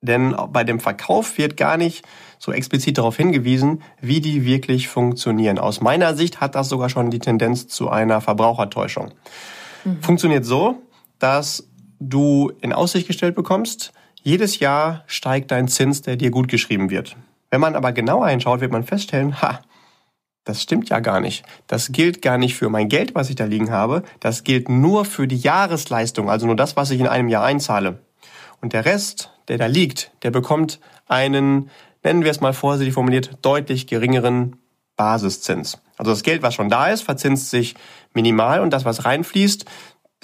Denn 0.01 0.37
bei 0.53 0.65
dem 0.65 0.79
Verkauf 0.81 1.39
wird 1.39 1.57
gar 1.57 1.77
nicht 1.77 2.05
so 2.39 2.53
explizit 2.53 2.99
darauf 2.99 3.17
hingewiesen, 3.17 3.83
wie 4.01 4.21
die 4.21 4.45
wirklich 4.45 4.89
funktionieren. 4.89 5.59
Aus 5.59 5.81
meiner 5.81 6.15
Sicht 6.15 6.41
hat 6.41 6.55
das 6.55 6.69
sogar 6.69 6.89
schon 6.89 7.11
die 7.11 7.19
Tendenz 7.19 7.67
zu 7.67 7.89
einer 7.91 8.21
Verbrauchertäuschung. 8.21 9.13
Mhm. 9.85 10.03
Funktioniert 10.03 10.45
so, 10.45 10.83
dass 11.19 11.69
du 11.99 12.53
in 12.61 12.73
Aussicht 12.73 13.09
gestellt 13.09 13.35
bekommst, 13.35 13.93
jedes 14.23 14.59
Jahr 14.59 15.05
steigt 15.07 15.51
dein 15.51 15.69
Zins, 15.69 16.03
der 16.03 16.17
dir 16.17 16.31
gut 16.31 16.49
geschrieben 16.49 16.91
wird. 16.91 17.17
Wenn 17.51 17.61
man 17.61 17.75
aber 17.75 17.93
genauer 17.93 18.29
hinschaut, 18.29 18.61
wird 18.61 18.73
man 18.73 18.85
feststellen, 18.85 19.41
ha, 19.41 19.61
das 20.45 20.63
stimmt 20.63 20.89
ja 20.91 21.01
gar 21.01 21.21
nicht. 21.21 21.45
Das 21.67 21.93
gilt 21.93 22.23
gar 22.23 22.39
nicht 22.39 22.55
für 22.55 22.69
mein 22.69 22.89
Geld, 22.89 23.15
was 23.15 23.31
ich 23.31 23.37
da 23.37 23.45
liegen 23.45 23.71
habe. 23.71 24.03
Das 24.21 24.45
gilt 24.45 24.69
nur 24.69 25.05
für 25.05 25.27
die 25.27 25.37
Jahresleistung, 25.37 26.31
also 26.31 26.47
nur 26.47 26.57
das, 26.57 26.77
was 26.77 26.91
ich 26.91 27.01
in 27.01 27.07
einem 27.07 27.29
Jahr 27.29 27.45
einzahle. 27.45 28.01
Und 28.61 28.73
der 28.73 28.85
Rest, 28.85 29.33
der 29.49 29.59
da 29.59 29.67
liegt, 29.67 30.11
der 30.23 30.31
bekommt 30.31 30.81
einen, 31.07 31.71
nennen 32.03 32.25
wir 32.25 32.31
es 32.31 32.41
mal 32.41 32.53
vorsichtig 32.53 32.95
formuliert, 32.95 33.39
deutlich 33.43 33.87
geringeren 33.87 34.57
Basiszins. 34.97 35.81
Also 35.97 36.11
das 36.11 36.23
Geld, 36.23 36.43
was 36.43 36.55
schon 36.55 36.69
da 36.69 36.89
ist, 36.89 37.03
verzinst 37.03 37.51
sich 37.51 37.75
minimal 38.15 38.61
und 38.61 38.73
das, 38.73 38.85
was 38.85 39.05
reinfließt, 39.05 39.65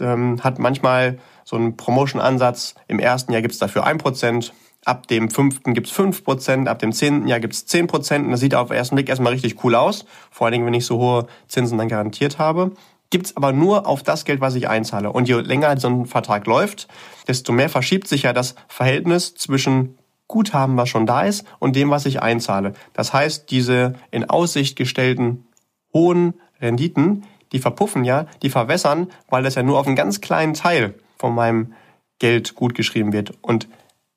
ähm, 0.00 0.42
hat 0.42 0.58
manchmal 0.58 1.18
so 1.44 1.56
einen 1.56 1.76
Promotion-Ansatz. 1.76 2.74
Im 2.88 2.98
ersten 2.98 3.32
Jahr 3.32 3.42
gibt 3.42 3.54
es 3.54 3.60
dafür 3.60 3.84
ein 3.84 3.98
Prozent, 3.98 4.52
ab 4.84 5.06
dem 5.06 5.30
fünften 5.30 5.74
gibt's 5.74 5.90
fünf 5.90 6.24
Prozent, 6.24 6.68
ab 6.68 6.78
dem 6.78 6.92
zehnten 6.92 7.28
Jahr 7.28 7.40
gibt's 7.40 7.66
zehn 7.66 7.86
Prozent. 7.86 8.24
Und 8.24 8.32
das 8.32 8.40
sieht 8.40 8.54
auf 8.54 8.68
den 8.68 8.76
ersten 8.76 8.96
Blick 8.96 9.08
erstmal 9.08 9.32
richtig 9.32 9.62
cool 9.64 9.74
aus. 9.74 10.04
Vor 10.30 10.46
allen 10.46 10.52
Dingen, 10.52 10.66
wenn 10.66 10.74
ich 10.74 10.86
so 10.86 10.98
hohe 10.98 11.26
Zinsen 11.48 11.78
dann 11.78 11.88
garantiert 11.88 12.38
habe. 12.38 12.72
Gibt's 13.10 13.36
aber 13.36 13.52
nur 13.52 13.86
auf 13.86 14.02
das 14.02 14.24
Geld, 14.24 14.40
was 14.40 14.54
ich 14.54 14.68
einzahle. 14.68 15.12
Und 15.12 15.28
je 15.28 15.40
länger 15.40 15.78
so 15.78 15.88
ein 15.88 16.06
Vertrag 16.06 16.46
läuft, 16.46 16.88
desto 17.28 17.52
mehr 17.52 17.68
verschiebt 17.68 18.08
sich 18.08 18.22
ja 18.22 18.32
das 18.32 18.54
Verhältnis 18.68 19.34
zwischen 19.34 19.98
Guthaben, 20.26 20.76
was 20.76 20.88
schon 20.88 21.06
da 21.06 21.22
ist, 21.22 21.44
und 21.58 21.76
dem, 21.76 21.90
was 21.90 22.06
ich 22.06 22.22
einzahle. 22.22 22.72
Das 22.92 23.12
heißt, 23.12 23.50
diese 23.50 23.94
in 24.10 24.28
Aussicht 24.28 24.76
gestellten 24.76 25.46
hohen 25.92 26.34
Renditen, 26.60 27.24
die 27.52 27.60
verpuffen 27.60 28.04
ja, 28.04 28.26
die 28.42 28.50
verwässern, 28.50 29.08
weil 29.28 29.42
das 29.42 29.54
ja 29.54 29.62
nur 29.62 29.78
auf 29.78 29.86
einen 29.86 29.96
ganz 29.96 30.20
kleinen 30.20 30.54
Teil 30.54 30.94
von 31.18 31.34
meinem 31.34 31.74
Geld 32.18 32.54
gut 32.54 32.74
geschrieben 32.74 33.12
wird. 33.12 33.34
Und 33.42 33.68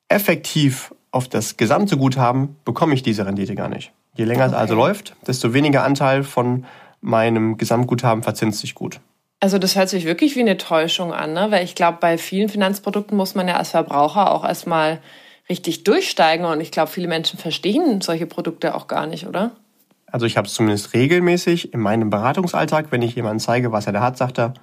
effektiv 0.08 0.94
auf 1.10 1.28
das 1.28 1.56
gesamte 1.56 1.96
Guthaben 1.96 2.56
bekomme 2.64 2.94
ich 2.94 3.02
diese 3.02 3.26
Rendite 3.26 3.54
gar 3.54 3.68
nicht. 3.68 3.92
Je 4.16 4.24
länger 4.24 4.46
okay. 4.46 4.54
es 4.54 4.58
also 4.58 4.74
läuft, 4.74 5.14
desto 5.26 5.54
weniger 5.54 5.84
Anteil 5.84 6.24
von 6.24 6.64
meinem 7.00 7.56
Gesamtguthaben 7.56 8.22
verzinst 8.22 8.60
sich 8.60 8.74
gut. 8.74 9.00
Also 9.40 9.58
das 9.58 9.76
hört 9.76 9.88
sich 9.88 10.04
wirklich 10.04 10.34
wie 10.34 10.40
eine 10.40 10.56
Täuschung 10.56 11.12
an, 11.12 11.32
ne? 11.32 11.46
weil 11.50 11.64
ich 11.64 11.74
glaube, 11.74 11.98
bei 12.00 12.18
vielen 12.18 12.48
Finanzprodukten 12.48 13.16
muss 13.16 13.34
man 13.34 13.46
ja 13.46 13.56
als 13.56 13.70
Verbraucher 13.70 14.32
auch 14.32 14.44
erstmal 14.44 15.00
richtig 15.48 15.84
durchsteigen 15.84 16.44
und 16.44 16.60
ich 16.60 16.72
glaube, 16.72 16.90
viele 16.90 17.08
Menschen 17.08 17.38
verstehen 17.38 18.00
solche 18.00 18.26
Produkte 18.26 18.74
auch 18.74 18.88
gar 18.88 19.06
nicht, 19.06 19.26
oder? 19.26 19.52
Also 20.10 20.26
ich 20.26 20.36
habe 20.36 20.46
es 20.46 20.54
zumindest 20.54 20.94
regelmäßig 20.94 21.72
in 21.72 21.80
meinem 21.80 22.10
Beratungsalltag, 22.10 22.90
wenn 22.90 23.02
ich 23.02 23.14
jemandem 23.14 23.40
zeige, 23.40 23.72
was 23.72 23.86
er 23.86 23.92
da 23.92 24.00
hat, 24.00 24.16
sagt 24.16 24.38
er, 24.38 24.54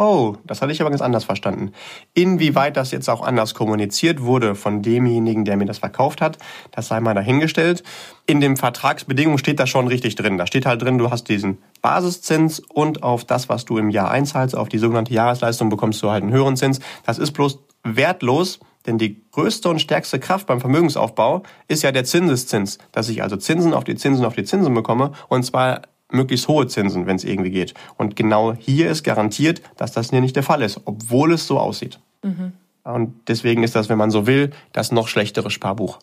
Oh, 0.00 0.36
das 0.46 0.62
hatte 0.62 0.72
ich 0.72 0.80
aber 0.80 0.88
ganz 0.88 1.02
anders 1.02 1.24
verstanden. 1.24 1.72
Inwieweit 2.14 2.78
das 2.78 2.90
jetzt 2.90 3.10
auch 3.10 3.20
anders 3.20 3.52
kommuniziert 3.52 4.22
wurde 4.22 4.54
von 4.54 4.80
demjenigen, 4.80 5.44
der 5.44 5.58
mir 5.58 5.66
das 5.66 5.76
verkauft 5.76 6.22
hat, 6.22 6.38
das 6.70 6.88
sei 6.88 7.00
mal 7.00 7.12
dahingestellt. 7.12 7.82
In 8.24 8.40
den 8.40 8.56
Vertragsbedingungen 8.56 9.36
steht 9.36 9.60
das 9.60 9.68
schon 9.68 9.88
richtig 9.88 10.14
drin. 10.14 10.38
Da 10.38 10.46
steht 10.46 10.64
halt 10.64 10.80
drin, 10.80 10.96
du 10.96 11.10
hast 11.10 11.28
diesen 11.28 11.58
Basiszins 11.82 12.60
und 12.60 13.02
auf 13.02 13.26
das, 13.26 13.50
was 13.50 13.66
du 13.66 13.76
im 13.76 13.90
Jahr 13.90 14.10
einzahlst, 14.10 14.56
auf 14.56 14.70
die 14.70 14.78
sogenannte 14.78 15.12
Jahresleistung, 15.12 15.68
bekommst 15.68 16.02
du 16.02 16.10
halt 16.10 16.22
einen 16.22 16.32
höheren 16.32 16.56
Zins. 16.56 16.80
Das 17.04 17.18
ist 17.18 17.32
bloß 17.32 17.58
wertlos, 17.84 18.58
denn 18.86 18.96
die 18.96 19.20
größte 19.32 19.68
und 19.68 19.82
stärkste 19.82 20.18
Kraft 20.18 20.46
beim 20.46 20.62
Vermögensaufbau 20.62 21.42
ist 21.68 21.82
ja 21.82 21.92
der 21.92 22.04
Zinseszins, 22.04 22.78
dass 22.92 23.10
ich 23.10 23.22
also 23.22 23.36
Zinsen 23.36 23.74
auf 23.74 23.84
die 23.84 23.96
Zinsen 23.96 24.24
auf 24.24 24.34
die 24.34 24.44
Zinsen 24.44 24.72
bekomme 24.72 25.12
und 25.28 25.42
zwar 25.42 25.82
möglichst 26.12 26.48
hohe 26.48 26.66
Zinsen, 26.66 27.06
wenn 27.06 27.16
es 27.16 27.24
irgendwie 27.24 27.50
geht. 27.50 27.74
Und 27.96 28.16
genau 28.16 28.54
hier 28.54 28.90
ist 28.90 29.02
garantiert, 29.02 29.62
dass 29.76 29.92
das 29.92 30.10
hier 30.10 30.20
nicht 30.20 30.36
der 30.36 30.42
Fall 30.42 30.62
ist, 30.62 30.80
obwohl 30.84 31.32
es 31.32 31.46
so 31.46 31.58
aussieht. 31.58 31.98
Mhm. 32.22 32.52
Und 32.82 33.14
deswegen 33.28 33.62
ist 33.62 33.76
das, 33.76 33.88
wenn 33.88 33.98
man 33.98 34.10
so 34.10 34.26
will, 34.26 34.50
das 34.72 34.92
noch 34.92 35.08
schlechtere 35.08 35.50
Sparbuch. 35.50 35.98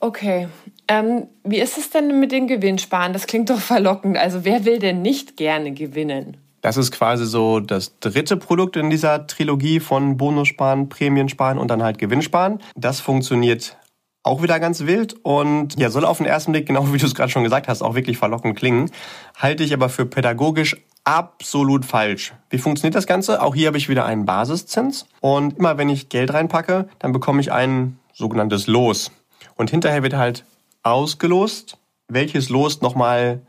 Okay. 0.00 0.48
Ähm, 0.88 1.28
wie 1.44 1.60
ist 1.60 1.78
es 1.78 1.90
denn 1.90 2.18
mit 2.18 2.32
den 2.32 2.48
Gewinnsparen? 2.48 3.12
Das 3.12 3.26
klingt 3.26 3.50
doch 3.50 3.60
verlockend. 3.60 4.18
Also 4.18 4.44
wer 4.44 4.64
will 4.64 4.80
denn 4.80 5.00
nicht 5.00 5.36
gerne 5.36 5.72
gewinnen? 5.72 6.38
Das 6.60 6.76
ist 6.76 6.92
quasi 6.92 7.26
so 7.26 7.60
das 7.60 7.98
dritte 7.98 8.36
Produkt 8.36 8.76
in 8.76 8.90
dieser 8.90 9.26
Trilogie 9.26 9.80
von 9.80 10.16
Bonussparen, 10.16 10.88
Prämiensparen 10.88 11.58
und 11.58 11.70
dann 11.70 11.82
halt 11.82 11.98
Gewinnsparen. 11.98 12.60
Das 12.76 13.00
funktioniert 13.00 13.76
auch 14.22 14.42
wieder 14.42 14.60
ganz 14.60 14.80
wild 14.86 15.14
und 15.22 15.78
ja, 15.78 15.90
soll 15.90 16.04
auf 16.04 16.18
den 16.18 16.26
ersten 16.26 16.52
Blick, 16.52 16.66
genau 16.66 16.92
wie 16.92 16.98
du 16.98 17.06
es 17.06 17.14
gerade 17.14 17.30
schon 17.30 17.42
gesagt 17.42 17.68
hast, 17.68 17.82
auch 17.82 17.94
wirklich 17.94 18.18
verlockend 18.18 18.56
klingen. 18.56 18.90
Halte 19.36 19.64
ich 19.64 19.74
aber 19.74 19.88
für 19.88 20.06
pädagogisch 20.06 20.76
absolut 21.04 21.84
falsch. 21.84 22.32
Wie 22.48 22.58
funktioniert 22.58 22.94
das 22.94 23.06
Ganze? 23.06 23.42
Auch 23.42 23.54
hier 23.54 23.66
habe 23.66 23.78
ich 23.78 23.88
wieder 23.88 24.04
einen 24.04 24.24
Basiszins 24.24 25.06
und 25.20 25.58
immer 25.58 25.76
wenn 25.76 25.88
ich 25.88 26.08
Geld 26.08 26.32
reinpacke, 26.32 26.88
dann 27.00 27.12
bekomme 27.12 27.40
ich 27.40 27.50
ein 27.50 27.98
sogenanntes 28.12 28.66
Los. 28.66 29.10
Und 29.56 29.70
hinterher 29.70 30.02
wird 30.02 30.14
halt 30.14 30.44
ausgelost, 30.84 31.78
welches 32.08 32.48
Los 32.48 32.80
nochmal 32.80 33.40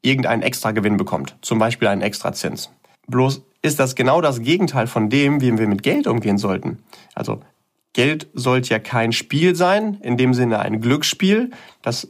irgendeinen 0.00 0.42
extra 0.42 0.72
Gewinn 0.72 0.96
bekommt. 0.96 1.36
Zum 1.42 1.58
Beispiel 1.58 1.88
einen 1.88 2.02
extra 2.02 2.32
Zins. 2.32 2.70
Bloß 3.06 3.42
ist 3.62 3.78
das 3.78 3.94
genau 3.94 4.20
das 4.20 4.40
Gegenteil 4.40 4.86
von 4.86 5.08
dem, 5.08 5.40
wie 5.40 5.56
wir 5.56 5.68
mit 5.68 5.82
Geld 5.82 6.06
umgehen 6.06 6.38
sollten. 6.38 6.82
Also 7.14 7.40
Geld 7.92 8.28
sollte 8.32 8.70
ja 8.70 8.78
kein 8.78 9.12
Spiel 9.12 9.54
sein, 9.54 9.98
in 10.02 10.16
dem 10.16 10.34
Sinne 10.34 10.60
ein 10.60 10.80
Glücksspiel, 10.80 11.50
dass 11.82 12.08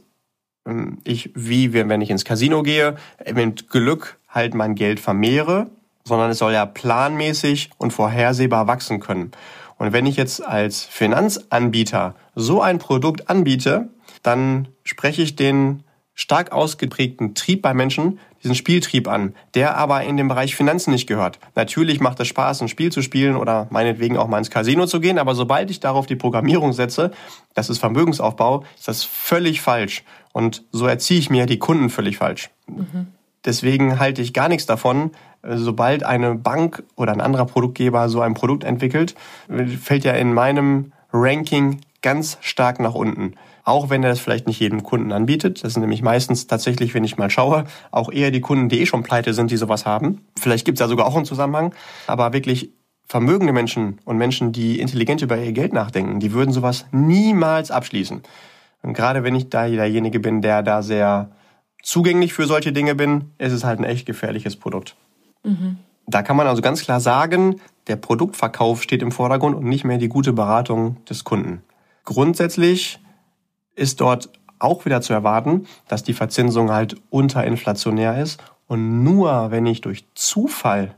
ähm, 0.67 0.99
ich, 1.03 1.31
wie 1.35 1.73
wenn 1.73 2.01
ich 2.01 2.09
ins 2.09 2.25
Casino 2.25 2.63
gehe, 2.63 2.95
mit 3.33 3.69
Glück 3.69 4.17
halt 4.29 4.53
mein 4.53 4.75
Geld 4.75 4.99
vermehre, 4.99 5.69
sondern 6.03 6.31
es 6.31 6.39
soll 6.39 6.53
ja 6.53 6.65
planmäßig 6.65 7.71
und 7.77 7.91
vorhersehbar 7.91 8.67
wachsen 8.67 8.99
können. 8.99 9.31
Und 9.77 9.93
wenn 9.93 10.05
ich 10.05 10.15
jetzt 10.15 10.43
als 10.43 10.83
Finanzanbieter 10.83 12.15
so 12.35 12.61
ein 12.61 12.79
Produkt 12.79 13.29
anbiete, 13.29 13.89
dann 14.21 14.67
spreche 14.83 15.21
ich 15.21 15.35
den 15.35 15.83
stark 16.13 16.51
ausgeprägten 16.51 17.35
Trieb 17.35 17.61
bei 17.61 17.73
Menschen, 17.73 18.19
diesen 18.43 18.55
Spieltrieb 18.55 19.07
an, 19.07 19.33
der 19.55 19.77
aber 19.77 20.03
in 20.03 20.17
dem 20.17 20.27
Bereich 20.27 20.55
Finanzen 20.55 20.91
nicht 20.91 21.07
gehört. 21.07 21.39
Natürlich 21.55 21.99
macht 21.99 22.19
es 22.19 22.27
Spaß, 22.27 22.61
ein 22.61 22.67
Spiel 22.67 22.91
zu 22.91 23.01
spielen 23.01 23.35
oder 23.35 23.67
meinetwegen 23.69 24.17
auch 24.17 24.27
mal 24.27 24.37
ins 24.37 24.49
Casino 24.49 24.85
zu 24.85 24.99
gehen, 24.99 25.17
aber 25.17 25.35
sobald 25.35 25.71
ich 25.71 25.79
darauf 25.79 26.05
die 26.05 26.15
Programmierung 26.15 26.73
setze, 26.73 27.11
das 27.53 27.69
ist 27.69 27.79
Vermögensaufbau, 27.79 28.63
ist 28.77 28.87
das 28.87 29.03
völlig 29.03 29.61
falsch. 29.61 30.03
Und 30.33 30.63
so 30.71 30.87
erziehe 30.87 31.19
ich 31.19 31.29
mir 31.29 31.45
die 31.45 31.59
Kunden 31.59 31.89
völlig 31.89 32.17
falsch. 32.17 32.49
Mhm. 32.67 33.07
Deswegen 33.45 33.99
halte 33.99 34.21
ich 34.21 34.33
gar 34.33 34.47
nichts 34.47 34.65
davon, 34.65 35.11
sobald 35.43 36.03
eine 36.03 36.35
Bank 36.35 36.83
oder 36.95 37.11
ein 37.11 37.21
anderer 37.21 37.45
Produktgeber 37.45 38.07
so 38.09 38.21
ein 38.21 38.33
Produkt 38.33 38.63
entwickelt, 38.63 39.15
fällt 39.81 40.05
ja 40.05 40.13
in 40.13 40.33
meinem 40.33 40.93
Ranking 41.11 41.81
ganz 42.01 42.37
stark 42.41 42.79
nach 42.79 42.95
unten. 42.95 43.35
Auch 43.63 43.89
wenn 43.89 44.03
er 44.03 44.09
das 44.09 44.19
vielleicht 44.19 44.47
nicht 44.47 44.59
jedem 44.59 44.83
Kunden 44.83 45.11
anbietet. 45.11 45.63
Das 45.63 45.73
sind 45.73 45.81
nämlich 45.81 46.01
meistens 46.01 46.47
tatsächlich, 46.47 46.93
wenn 46.93 47.03
ich 47.03 47.17
mal 47.17 47.29
schaue, 47.29 47.65
auch 47.91 48.11
eher 48.11 48.31
die 48.31 48.41
Kunden, 48.41 48.67
die 48.67 48.81
eh 48.81 48.85
schon 48.85 49.03
pleite 49.03 49.33
sind, 49.33 49.51
die 49.51 49.57
sowas 49.57 49.85
haben. 49.85 50.21
Vielleicht 50.37 50.65
gibt 50.65 50.77
es 50.77 50.79
da 50.79 50.89
sogar 50.89 51.05
auch 51.05 51.15
einen 51.15 51.25
Zusammenhang. 51.25 51.73
Aber 52.07 52.33
wirklich 52.33 52.71
vermögende 53.07 53.53
Menschen 53.53 53.99
und 54.05 54.17
Menschen, 54.17 54.51
die 54.51 54.79
intelligent 54.79 55.21
über 55.21 55.37
ihr 55.37 55.53
Geld 55.53 55.71
nachdenken, 55.71 56.19
die 56.19 56.33
würden 56.33 56.51
sowas 56.51 56.85
niemals 56.91 57.71
abschließen. 57.71 58.21
Und 58.81 58.93
gerade 58.93 59.23
wenn 59.23 59.35
ich 59.35 59.49
da 59.49 59.67
derjenige 59.67 60.19
bin, 60.19 60.41
der 60.41 60.61
da 60.61 60.81
sehr 60.81 61.31
zugänglich 61.81 62.33
für 62.33 62.45
solche 62.45 62.73
Dinge 62.73 62.95
bin, 62.95 63.31
ist 63.37 63.53
es 63.53 63.63
halt 63.63 63.79
ein 63.79 63.85
echt 63.85 64.05
gefährliches 64.05 64.55
Produkt. 64.55 64.95
Mhm. 65.43 65.77
Da 66.05 66.21
kann 66.21 66.35
man 66.35 66.47
also 66.47 66.61
ganz 66.61 66.81
klar 66.81 66.99
sagen, 66.99 67.61
der 67.87 67.95
Produktverkauf 67.95 68.83
steht 68.83 69.01
im 69.01 69.11
Vordergrund 69.11 69.55
und 69.55 69.65
nicht 69.65 69.85
mehr 69.85 69.97
die 69.97 70.09
gute 70.09 70.33
Beratung 70.33 70.97
des 71.05 71.23
Kunden. 71.23 71.61
Grundsätzlich 72.03 72.99
ist 73.75 74.01
dort 74.01 74.29
auch 74.59 74.85
wieder 74.85 75.01
zu 75.01 75.13
erwarten, 75.13 75.67
dass 75.87 76.03
die 76.03 76.13
Verzinsung 76.13 76.71
halt 76.71 76.95
unterinflationär 77.09 78.21
ist. 78.21 78.41
Und 78.67 79.03
nur 79.03 79.51
wenn 79.51 79.65
ich 79.65 79.81
durch 79.81 80.05
Zufall 80.15 80.95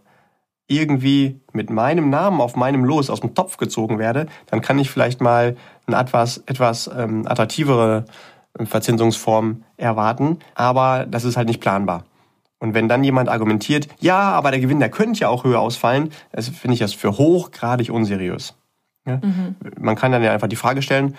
irgendwie 0.67 1.41
mit 1.51 1.69
meinem 1.69 2.09
Namen 2.09 2.41
auf 2.41 2.55
meinem 2.55 2.83
Los 2.83 3.09
aus 3.09 3.21
dem 3.21 3.35
Topf 3.35 3.57
gezogen 3.57 3.99
werde, 3.99 4.27
dann 4.47 4.61
kann 4.61 4.79
ich 4.79 4.89
vielleicht 4.89 5.21
mal 5.21 5.57
eine 5.85 5.97
etwas, 5.97 6.43
etwas 6.47 6.89
ähm, 6.95 7.27
attraktivere 7.27 8.05
ähm, 8.57 8.65
Verzinsungsform 8.65 9.63
erwarten. 9.77 10.39
Aber 10.55 11.05
das 11.05 11.23
ist 11.23 11.37
halt 11.37 11.47
nicht 11.47 11.61
planbar. 11.61 12.05
Und 12.59 12.73
wenn 12.73 12.87
dann 12.87 13.03
jemand 13.03 13.29
argumentiert, 13.29 13.87
ja, 13.99 14.17
aber 14.31 14.51
der 14.51 14.59
Gewinn, 14.59 14.79
der 14.79 14.89
könnte 14.89 15.19
ja 15.19 15.29
auch 15.29 15.43
höher 15.43 15.59
ausfallen, 15.59 16.11
das 16.31 16.47
finde 16.47 16.73
ich 16.73 16.79
das 16.79 16.93
für 16.93 17.17
hochgradig 17.17 17.91
unseriös. 17.91 18.55
Ja? 19.05 19.17
Mhm. 19.17 19.55
Man 19.77 19.95
kann 19.95 20.11
dann 20.11 20.23
ja 20.23 20.31
einfach 20.31 20.47
die 20.47 20.55
Frage 20.55 20.81
stellen, 20.81 21.15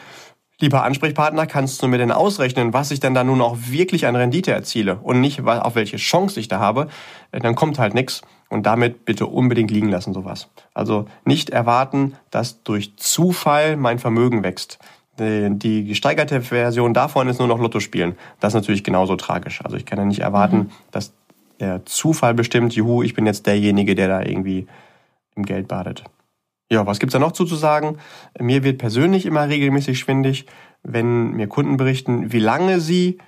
lieber 0.61 0.83
Ansprechpartner, 0.83 1.47
kannst 1.47 1.83
du 1.83 1.89
mir 1.89 1.99
denn 1.99 2.13
ausrechnen, 2.13 2.73
was 2.73 2.91
ich 2.91 3.01
denn 3.01 3.15
da 3.15 3.25
nun 3.25 3.41
auch 3.41 3.57
wirklich 3.69 4.07
an 4.07 4.17
Rendite 4.17 4.53
erziele 4.53 4.97
und 5.03 5.21
nicht, 5.21 5.45
auf 5.45 5.75
welche 5.75 5.97
Chance 5.97 6.41
ich 6.41 6.49
da 6.49 6.59
habe, 6.59 6.89
äh, 7.33 7.41
dann 7.41 7.55
kommt 7.55 7.79
halt 7.79 7.95
nichts. 7.95 8.23
Und 8.49 8.65
damit 8.65 9.05
bitte 9.05 9.27
unbedingt 9.27 9.73
liegen 9.73 9.89
lassen, 9.89 10.15
sowas. 10.15 10.49
Also 10.73 11.07
nicht 11.25 11.51
erwarten, 11.51 12.15
dass 12.31 12.63
durch 12.63 12.97
Zufall 12.97 13.77
mein 13.77 13.99
Vermögen 13.99 14.45
wächst. 14.45 14.79
Die 15.19 15.85
gesteigerte 15.85 16.43
Version 16.43 16.95
davon 16.95 17.27
ist 17.27 17.41
nur 17.41 17.49
noch 17.49 17.59
Lotto 17.59 17.81
spielen. 17.81 18.17
Das 18.39 18.53
ist 18.53 18.55
natürlich 18.55 18.85
genauso 18.85 19.17
tragisch. 19.17 19.65
Also 19.65 19.77
ich 19.77 19.85
kann 19.85 19.99
ja 19.99 20.05
nicht 20.05 20.21
erwarten, 20.21 20.57
mhm. 20.57 20.71
dass 20.93 21.13
der 21.59 21.85
Zufall 21.87 22.35
bestimmt, 22.35 22.73
juhu, 22.75 23.03
ich 23.03 23.15
bin 23.15 23.27
jetzt 23.27 23.47
derjenige, 23.47 23.97
der 23.97 24.07
da 24.07 24.23
irgendwie 24.23 24.69
im 25.35 25.45
Geld 25.45 25.67
badet. 25.67 26.05
Ja, 26.71 26.85
was 26.85 26.99
gibt's 26.99 27.13
da 27.13 27.19
noch 27.19 27.33
zuzusagen? 27.33 27.99
Mir 28.41 28.65
wird 28.65 28.79
persönlich 28.79 29.25
immer 29.25 29.49
regelmäßig 29.49 29.99
schwindig, 29.99 30.47
wenn 30.83 31.33
mir 31.33 31.47
Kunden 31.47 31.77
berichten, 31.77 32.33
wie 32.33 32.41
lange 32.41 32.81
sie 32.81 33.19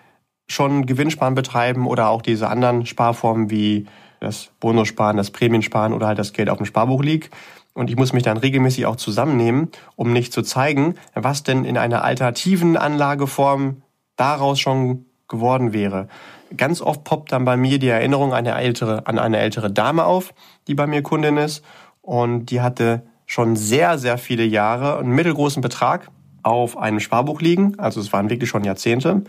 schon 0.48 0.86
Gewinnsparen 0.86 1.34
betreiben 1.34 1.86
oder 1.86 2.08
auch 2.08 2.22
diese 2.22 2.48
anderen 2.48 2.86
Sparformen 2.86 3.50
wie 3.50 3.86
das 4.20 4.50
Bonussparen, 4.58 5.16
das 5.16 5.30
Prämiensparen 5.30 5.92
oder 5.92 6.08
halt 6.08 6.18
das 6.18 6.32
Geld 6.32 6.50
auf 6.50 6.56
dem 6.56 6.66
Sparbuch 6.66 7.02
liegt. 7.02 7.32
Und 7.74 7.90
ich 7.90 7.96
muss 7.96 8.12
mich 8.12 8.24
dann 8.24 8.38
regelmäßig 8.38 8.86
auch 8.86 8.96
zusammennehmen, 8.96 9.70
um 9.94 10.12
nicht 10.12 10.32
zu 10.32 10.42
zeigen, 10.42 10.96
was 11.14 11.44
denn 11.44 11.64
in 11.64 11.78
einer 11.78 12.02
alternativen 12.02 12.76
Anlageform 12.76 13.82
daraus 14.16 14.58
schon 14.58 15.06
geworden 15.28 15.72
wäre. 15.72 16.08
Ganz 16.56 16.80
oft 16.80 17.04
poppt 17.04 17.30
dann 17.30 17.44
bei 17.44 17.56
mir 17.56 17.78
die 17.78 17.88
Erinnerung 17.88 18.32
an 18.32 18.46
eine 18.46 18.58
ältere, 18.58 19.06
an 19.06 19.18
eine 19.18 19.38
ältere 19.38 19.70
Dame 19.70 20.06
auf, 20.06 20.34
die 20.66 20.74
bei 20.74 20.88
mir 20.88 21.02
Kundin 21.02 21.36
ist. 21.36 21.62
Und 22.00 22.46
die 22.46 22.62
hatte 22.62 23.02
schon 23.28 23.54
sehr, 23.54 23.98
sehr 23.98 24.18
viele 24.18 24.44
Jahre 24.44 24.98
einen 24.98 25.12
mittelgroßen 25.12 25.62
Betrag 25.62 26.10
auf 26.42 26.78
einem 26.78 26.98
Sparbuch 26.98 27.40
liegen. 27.42 27.78
Also 27.78 28.00
es 28.00 28.12
waren 28.12 28.30
wirklich 28.30 28.48
schon 28.48 28.64
Jahrzehnte. 28.64 29.22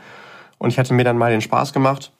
Und 0.57 0.69
ich 0.69 0.79
hatte 0.79 0.93
mir 0.93 1.03
dann 1.03 1.17
mal 1.17 1.31
den 1.31 1.41
Spaß 1.41 1.73
gemacht. 1.73 2.11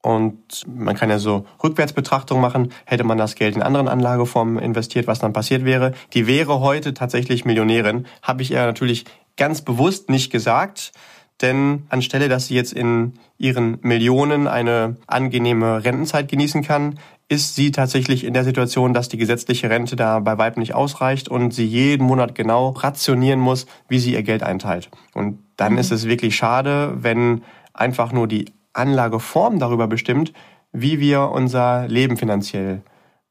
Und 0.00 0.64
man 0.68 0.94
kann 0.94 1.10
ja 1.10 1.18
so 1.18 1.44
Rückwärtsbetrachtung 1.62 2.40
machen. 2.40 2.72
Hätte 2.84 3.04
man 3.04 3.18
das 3.18 3.34
Geld 3.34 3.56
in 3.56 3.62
anderen 3.62 3.88
Anlageformen 3.88 4.58
investiert, 4.58 5.08
was 5.08 5.18
dann 5.18 5.32
passiert 5.32 5.64
wäre? 5.64 5.92
Die 6.12 6.26
wäre 6.28 6.60
heute 6.60 6.94
tatsächlich 6.94 7.44
Millionärin. 7.44 8.06
Habe 8.22 8.42
ich 8.42 8.52
ihr 8.52 8.64
natürlich 8.64 9.04
ganz 9.36 9.62
bewusst 9.62 10.10
nicht 10.10 10.30
gesagt. 10.30 10.92
Denn 11.40 11.86
anstelle, 11.88 12.28
dass 12.28 12.46
sie 12.46 12.54
jetzt 12.54 12.72
in 12.72 13.14
ihren 13.38 13.78
Millionen 13.82 14.46
eine 14.46 14.96
angenehme 15.08 15.84
Rentenzeit 15.84 16.28
genießen 16.28 16.62
kann, 16.62 17.00
ist 17.28 17.54
sie 17.54 17.70
tatsächlich 17.70 18.24
in 18.24 18.34
der 18.34 18.44
Situation, 18.44 18.92
dass 18.92 19.08
die 19.08 19.16
gesetzliche 19.16 19.70
Rente 19.70 19.96
da 19.96 20.20
bei 20.20 20.36
Weib 20.36 20.56
nicht 20.56 20.74
ausreicht 20.74 21.28
und 21.28 21.54
sie 21.54 21.66
jeden 21.66 22.06
Monat 22.06 22.34
genau 22.34 22.70
rationieren 22.70 23.40
muss, 23.40 23.66
wie 23.88 23.98
sie 23.98 24.12
ihr 24.12 24.22
Geld 24.22 24.42
einteilt. 24.42 24.90
Und 25.14 25.38
dann 25.56 25.72
mhm. 25.72 25.78
ist 25.78 25.90
es 25.90 26.06
wirklich 26.06 26.36
schade, 26.36 26.92
wenn 26.96 27.42
einfach 27.72 28.12
nur 28.12 28.28
die 28.28 28.52
Anlageform 28.74 29.58
darüber 29.58 29.86
bestimmt, 29.86 30.32
wie 30.72 31.00
wir 31.00 31.30
unser 31.30 31.88
Leben 31.88 32.16
finanziell 32.16 32.82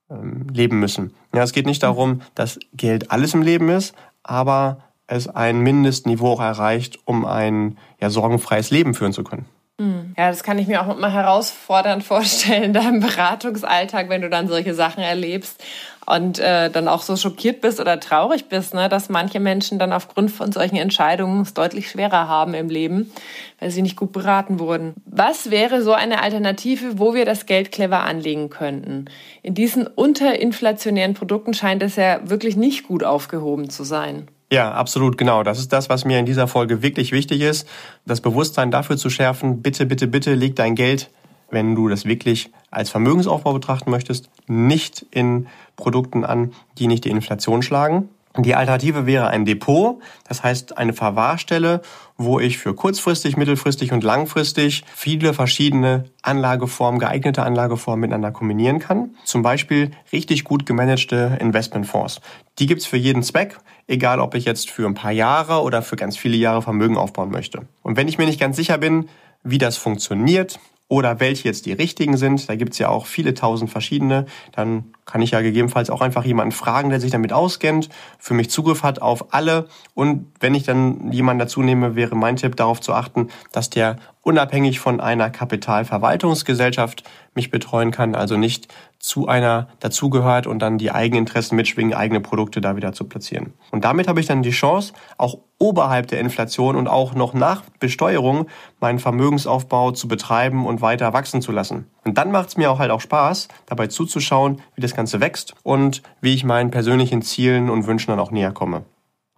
ähm, 0.10 0.48
leben 0.52 0.80
müssen. 0.80 1.14
Ja, 1.34 1.44
es 1.44 1.54
geht 1.54 1.66
nicht 1.66 1.84
darum, 1.84 2.22
dass 2.36 2.60
Geld 2.74 3.12
alles 3.12 3.34
im 3.34 3.42
Leben 3.42 3.70
ist, 3.70 3.94
aber 4.24 4.80
es 5.08 5.28
ein 5.28 5.60
Mindestniveau 5.60 6.34
auch 6.34 6.42
erreicht, 6.42 7.00
um 7.06 7.26
ein 7.26 7.78
ja, 8.00 8.10
sorgenfreies 8.10 8.72
Leben 8.72 8.94
führen 8.94 9.14
zu 9.14 9.24
können. 9.24 9.46
Mhm. 9.80 10.14
Ja, 10.18 10.30
das 10.30 10.44
kann 10.44 10.60
ich 10.60 10.68
mir 10.68 10.82
auch 10.82 10.98
mal 10.98 11.12
herausfordernd 11.12 12.04
vorstellen, 12.04 12.74
deinem 12.74 13.00
Beratungsalltag, 13.00 14.10
wenn 14.10 14.22
du 14.22 14.30
dann 14.30 14.48
solche 14.48 14.74
Sachen 14.74 15.04
erlebst 15.04 15.64
und 16.06 16.38
äh, 16.38 16.70
dann 16.70 16.88
auch 16.88 17.02
so 17.02 17.16
schockiert 17.16 17.62
bist 17.62 17.80
oder 17.80 18.00
traurig 18.00 18.50
bist, 18.50 18.74
ne, 18.74 18.90
dass 18.90 19.10
manche 19.10 19.40
Menschen 19.40 19.80
dann 19.80 19.94
aufgrund 19.94 20.32
von 20.32 20.52
solchen 20.52 20.76
Entscheidungen 20.76 21.42
es 21.42 21.54
deutlich 21.54 21.90
schwerer 21.90 22.28
haben 22.28 22.54
im 22.54 22.70
Leben, 22.70 23.12
weil 23.60 23.72
sie 23.72 23.82
nicht 23.82 23.96
gut 23.96 24.12
beraten 24.12 24.60
wurden. 24.60 24.94
Was 25.06 25.50
wäre 25.50 25.82
so 25.82 25.94
eine 25.94 26.22
Alternative, 26.22 27.00
wo 27.00 27.14
wir 27.14 27.26
das 27.26 27.46
Geld 27.46 27.72
clever 27.72 28.02
anlegen 28.02 28.50
könnten? 28.50 29.06
In 29.42 29.56
diesen 29.56 29.88
unterinflationären 29.88 31.14
Produkten 31.14 31.54
scheint 31.54 31.82
es 31.82 31.96
ja 31.96 32.20
wirklich 32.30 32.58
nicht 32.58 32.88
gut 32.88 33.04
aufgehoben 33.04 33.70
zu 33.70 33.84
sein. 33.84 34.28
Ja, 34.54 34.72
absolut, 34.72 35.18
genau. 35.18 35.42
Das 35.42 35.58
ist 35.58 35.74
das, 35.74 35.90
was 35.90 36.06
mir 36.06 36.20
in 36.20 36.28
dieser 36.28 36.48
Folge 36.48 36.84
wirklich 36.84 37.12
wichtig 37.12 37.42
ist. 37.42 37.68
Das 38.06 38.22
Bewusstsein 38.22 38.70
dafür 38.70 38.98
zu 38.98 39.10
schärfen, 39.10 39.64
bitte, 39.64 39.88
bitte, 39.88 40.06
bitte 40.06 40.36
leg 40.36 40.56
dein 40.56 40.76
Geld, 40.76 41.10
wenn 41.50 41.74
du 41.74 41.88
das 41.88 42.06
wirklich 42.06 42.52
als 42.70 42.92
Vermögensaufbau 42.92 43.54
betrachten 43.54 43.90
möchtest, 43.90 44.30
nicht 44.46 45.08
in 45.10 45.48
Produkten 45.76 46.24
an, 46.24 46.54
die 46.78 46.86
nicht 46.86 47.06
die 47.06 47.10
Inflation 47.10 47.64
schlagen. 47.64 48.10
Die 48.38 48.56
Alternative 48.56 49.06
wäre 49.06 49.28
ein 49.28 49.46
Depot, 49.46 50.02
das 50.28 50.42
heißt 50.42 50.78
eine 50.78 50.94
Verwahrstelle, 50.94 51.82
wo 52.18 52.40
ich 52.40 52.58
für 52.58 52.74
kurzfristig, 52.74 53.38
mittelfristig 53.38 53.92
und 53.92 54.04
langfristig 54.04 54.84
viele 54.96 55.36
verschiedene 55.36 56.06
Anlageformen, 56.24 57.00
geeignete 57.00 57.44
Anlageformen 57.44 58.02
miteinander 58.02 58.32
kombinieren 58.32 58.80
kann. 58.80 59.16
Zum 59.24 59.44
Beispiel 59.44 59.92
richtig 60.12 60.46
gut 60.46 60.66
gemanagte 60.66 61.38
Investmentfonds. 61.40 62.22
Die 62.58 62.66
gibt's 62.66 62.88
für 62.88 62.98
jeden 62.98 63.22
Zweck, 63.22 63.60
egal 63.88 64.20
ob 64.20 64.34
ich 64.34 64.46
jetzt 64.46 64.72
für 64.72 64.88
ein 64.88 64.96
paar 64.96 65.12
Jahre 65.12 65.62
oder 65.62 65.84
für 65.84 65.96
ganz 65.96 66.18
viele 66.18 66.38
Jahre 66.38 66.64
Vermögen 66.64 66.98
aufbauen 66.98 67.30
möchte. 67.30 67.68
Und 67.84 67.98
wenn 67.98 68.08
ich 68.08 68.18
mir 68.18 68.26
nicht 68.26 68.40
ganz 68.40 68.56
sicher 68.56 68.80
bin, 68.80 69.10
wie 69.44 69.60
das 69.60 69.78
funktioniert, 69.78 70.60
oder 70.88 71.20
welche 71.20 71.48
jetzt 71.48 71.66
die 71.66 71.72
richtigen 71.72 72.18
sind. 72.18 72.48
Da 72.48 72.56
gibt's 72.56 72.78
ja 72.78 72.90
auch 72.90 73.06
viele 73.06 73.34
tausend 73.34 73.72
verschiedene. 73.72 74.26
Dann 74.52 74.94
kann 75.06 75.22
ich 75.22 75.32
ja 75.32 75.42
gegebenenfalls 75.42 75.90
auch 75.90 76.02
einfach 76.02 76.24
jemanden 76.24 76.52
fragen, 76.52 76.90
der 76.90 77.00
sich 77.00 77.12
damit 77.12 77.34
auskennt, 77.34 77.90
für 78.20 78.34
mich 78.34 78.50
Zugriff 78.50 78.84
hat 78.84 79.02
auf 79.02 79.34
alle. 79.34 79.68
Und 79.96 80.28
wenn 80.40 80.56
ich 80.56 80.64
dann 80.64 81.12
jemanden 81.12 81.40
dazu 81.40 81.62
nehme, 81.62 81.96
wäre 81.96 82.16
mein 82.16 82.36
Tipp 82.36 82.56
darauf 82.56 82.80
zu 82.80 82.94
achten, 82.94 83.30
dass 83.52 83.70
der 83.70 83.98
unabhängig 84.22 84.80
von 84.80 85.00
einer 85.00 85.30
Kapitalverwaltungsgesellschaft 85.30 87.04
mich 87.34 87.50
betreuen 87.50 87.92
kann, 87.92 88.16
also 88.16 88.38
nicht 88.38 88.74
zu 89.04 89.28
einer 89.28 89.68
dazugehört 89.82 90.48
und 90.48 90.60
dann 90.60 90.78
die 90.78 90.90
eigenen 90.90 91.24
Interessen 91.24 91.58
mitschwingen, 91.58 91.94
eigene 91.94 92.22
Produkte 92.22 92.62
da 92.62 92.78
wieder 92.78 92.94
zu 92.94 93.04
platzieren. 93.04 93.52
Und 93.70 93.84
damit 93.84 94.08
habe 94.08 94.22
ich 94.22 94.28
dann 94.28 94.44
die 94.44 94.52
Chance, 94.52 94.94
auch 95.18 95.40
oberhalb 95.60 96.08
der 96.08 96.22
Inflation 96.22 96.78
und 96.78 96.88
auch 96.88 97.14
noch 97.14 97.34
nach 97.34 97.64
Besteuerung 97.82 98.48
meinen 98.80 99.00
Vermögensaufbau 99.00 99.92
zu 99.92 100.08
betreiben 100.08 100.66
und 100.66 100.82
weiter 100.82 101.12
wachsen 101.12 101.42
zu 101.42 101.52
lassen. 101.52 101.88
Und 102.06 102.18
dann 102.18 102.32
macht 102.32 102.48
es 102.48 102.58
mir 102.58 102.72
auch 102.72 102.80
halt 102.80 102.92
auch 102.92 103.02
Spaß, 103.02 103.50
dabei 103.66 103.88
zuzuschauen, 103.88 104.62
wie 104.76 104.82
das 104.82 104.96
Ganze 104.96 105.20
wächst 105.20 105.54
und 105.64 106.02
wie 106.22 106.34
ich 106.34 106.46
meinen 106.46 106.72
persönlichen 106.72 107.22
Zielen 107.22 107.70
und 107.70 107.86
Wünschen 107.86 108.12
dann 108.12 108.22
auch 108.22 108.32
näher 108.32 108.54
komme. 108.54 108.86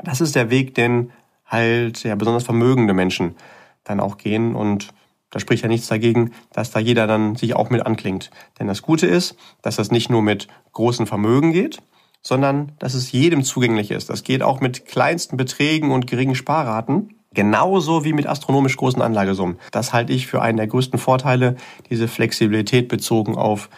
Das 0.03 0.21
ist 0.21 0.35
der 0.35 0.51
Weg, 0.51 0.75
den 0.75 1.11
halt 1.47 2.03
ja 2.03 2.13
besonders 2.13 2.43
vermögende 2.43 2.93
Menschen 2.93 3.35
dann 3.83 3.99
auch 3.99 4.17
gehen 4.17 4.55
und 4.55 4.93
da 5.35 5.41
spricht 5.41 5.63
ja 5.63 5.67
nichts 5.67 5.87
dagegen, 5.89 6.31
dass 6.53 6.71
da 6.71 6.79
jeder 6.79 7.07
dann 7.07 7.35
sich 7.35 7.57
auch 7.57 7.69
mit 7.69 7.85
anklingt. 7.85 8.31
Denn 8.57 8.67
das 8.67 8.81
Gute 8.81 9.05
ist, 9.05 9.35
dass 9.61 9.75
das 9.75 9.91
nicht 9.91 10.09
nur 10.09 10.21
mit 10.21 10.47
großen 10.71 11.05
Vermögen 11.07 11.51
geht, 11.51 11.79
sondern 12.21 12.71
dass 12.79 12.93
es 12.93 13.11
jedem 13.11 13.43
zugänglich 13.43 13.91
ist. 13.91 14.09
Das 14.09 14.23
geht 14.23 14.41
auch 14.41 14.61
mit 14.61 14.85
kleinsten 14.85 15.35
Beträgen 15.35 15.91
und 15.91 16.07
geringen 16.07 16.35
Sparraten. 16.35 17.15
Genauso 17.33 18.05
wie 18.05 18.13
mit 18.13 18.27
astronomisch 18.27 18.77
großen 18.77 19.01
Anlagesummen. 19.01 19.59
Das 19.71 19.91
halte 19.91 20.13
ich 20.13 20.25
für 20.25 20.41
einen 20.41 20.55
der 20.55 20.67
größten 20.67 20.99
Vorteile, 20.99 21.57
diese 21.89 22.07
Flexibilität 22.07 22.87
bezogen 22.87 23.35
auf 23.35 23.69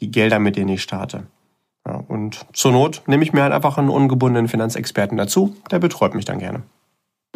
die 0.00 0.10
Gelder, 0.10 0.40
mit 0.40 0.56
denen 0.56 0.70
ich 0.70 0.82
starte. 0.82 1.28
Ja, 1.86 2.02
und 2.08 2.44
zur 2.52 2.72
Not 2.72 3.02
nehme 3.06 3.22
ich 3.22 3.32
mir 3.32 3.44
halt 3.44 3.52
einfach 3.52 3.78
einen 3.78 3.88
ungebundenen 3.88 4.48
Finanzexperten 4.48 5.16
dazu, 5.16 5.54
der 5.70 5.78
betreut 5.78 6.16
mich 6.16 6.24
dann 6.24 6.40
gerne. 6.40 6.64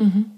Mhm. 0.01 0.38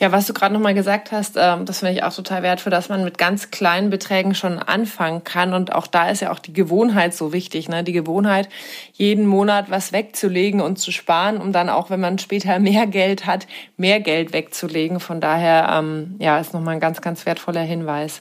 Ja, 0.00 0.10
was 0.10 0.26
du 0.26 0.34
gerade 0.34 0.52
nochmal 0.52 0.74
gesagt 0.74 1.12
hast, 1.12 1.36
ähm, 1.36 1.66
das 1.66 1.78
finde 1.78 1.92
ich 1.94 2.02
auch 2.02 2.12
total 2.12 2.42
wertvoll, 2.42 2.70
dass 2.70 2.88
man 2.88 3.04
mit 3.04 3.16
ganz 3.16 3.50
kleinen 3.50 3.90
Beträgen 3.90 4.34
schon 4.34 4.58
anfangen 4.58 5.22
kann. 5.22 5.54
Und 5.54 5.72
auch 5.72 5.86
da 5.86 6.10
ist 6.10 6.20
ja 6.20 6.32
auch 6.32 6.40
die 6.40 6.52
Gewohnheit 6.52 7.14
so 7.14 7.32
wichtig, 7.32 7.68
ne? 7.68 7.84
Die 7.84 7.92
Gewohnheit, 7.92 8.48
jeden 8.92 9.26
Monat 9.26 9.70
was 9.70 9.92
wegzulegen 9.92 10.60
und 10.60 10.78
zu 10.78 10.90
sparen, 10.90 11.38
um 11.38 11.52
dann 11.52 11.68
auch, 11.68 11.90
wenn 11.90 12.00
man 12.00 12.18
später 12.18 12.58
mehr 12.60 12.86
Geld 12.86 13.26
hat, 13.26 13.46
mehr 13.76 14.00
Geld 14.00 14.32
wegzulegen. 14.32 14.98
Von 14.98 15.20
daher, 15.20 15.68
ähm, 15.78 16.16
ja, 16.18 16.38
ist 16.38 16.54
nochmal 16.54 16.74
ein 16.74 16.80
ganz, 16.80 17.00
ganz 17.00 17.24
wertvoller 17.24 17.62
Hinweis. 17.62 18.20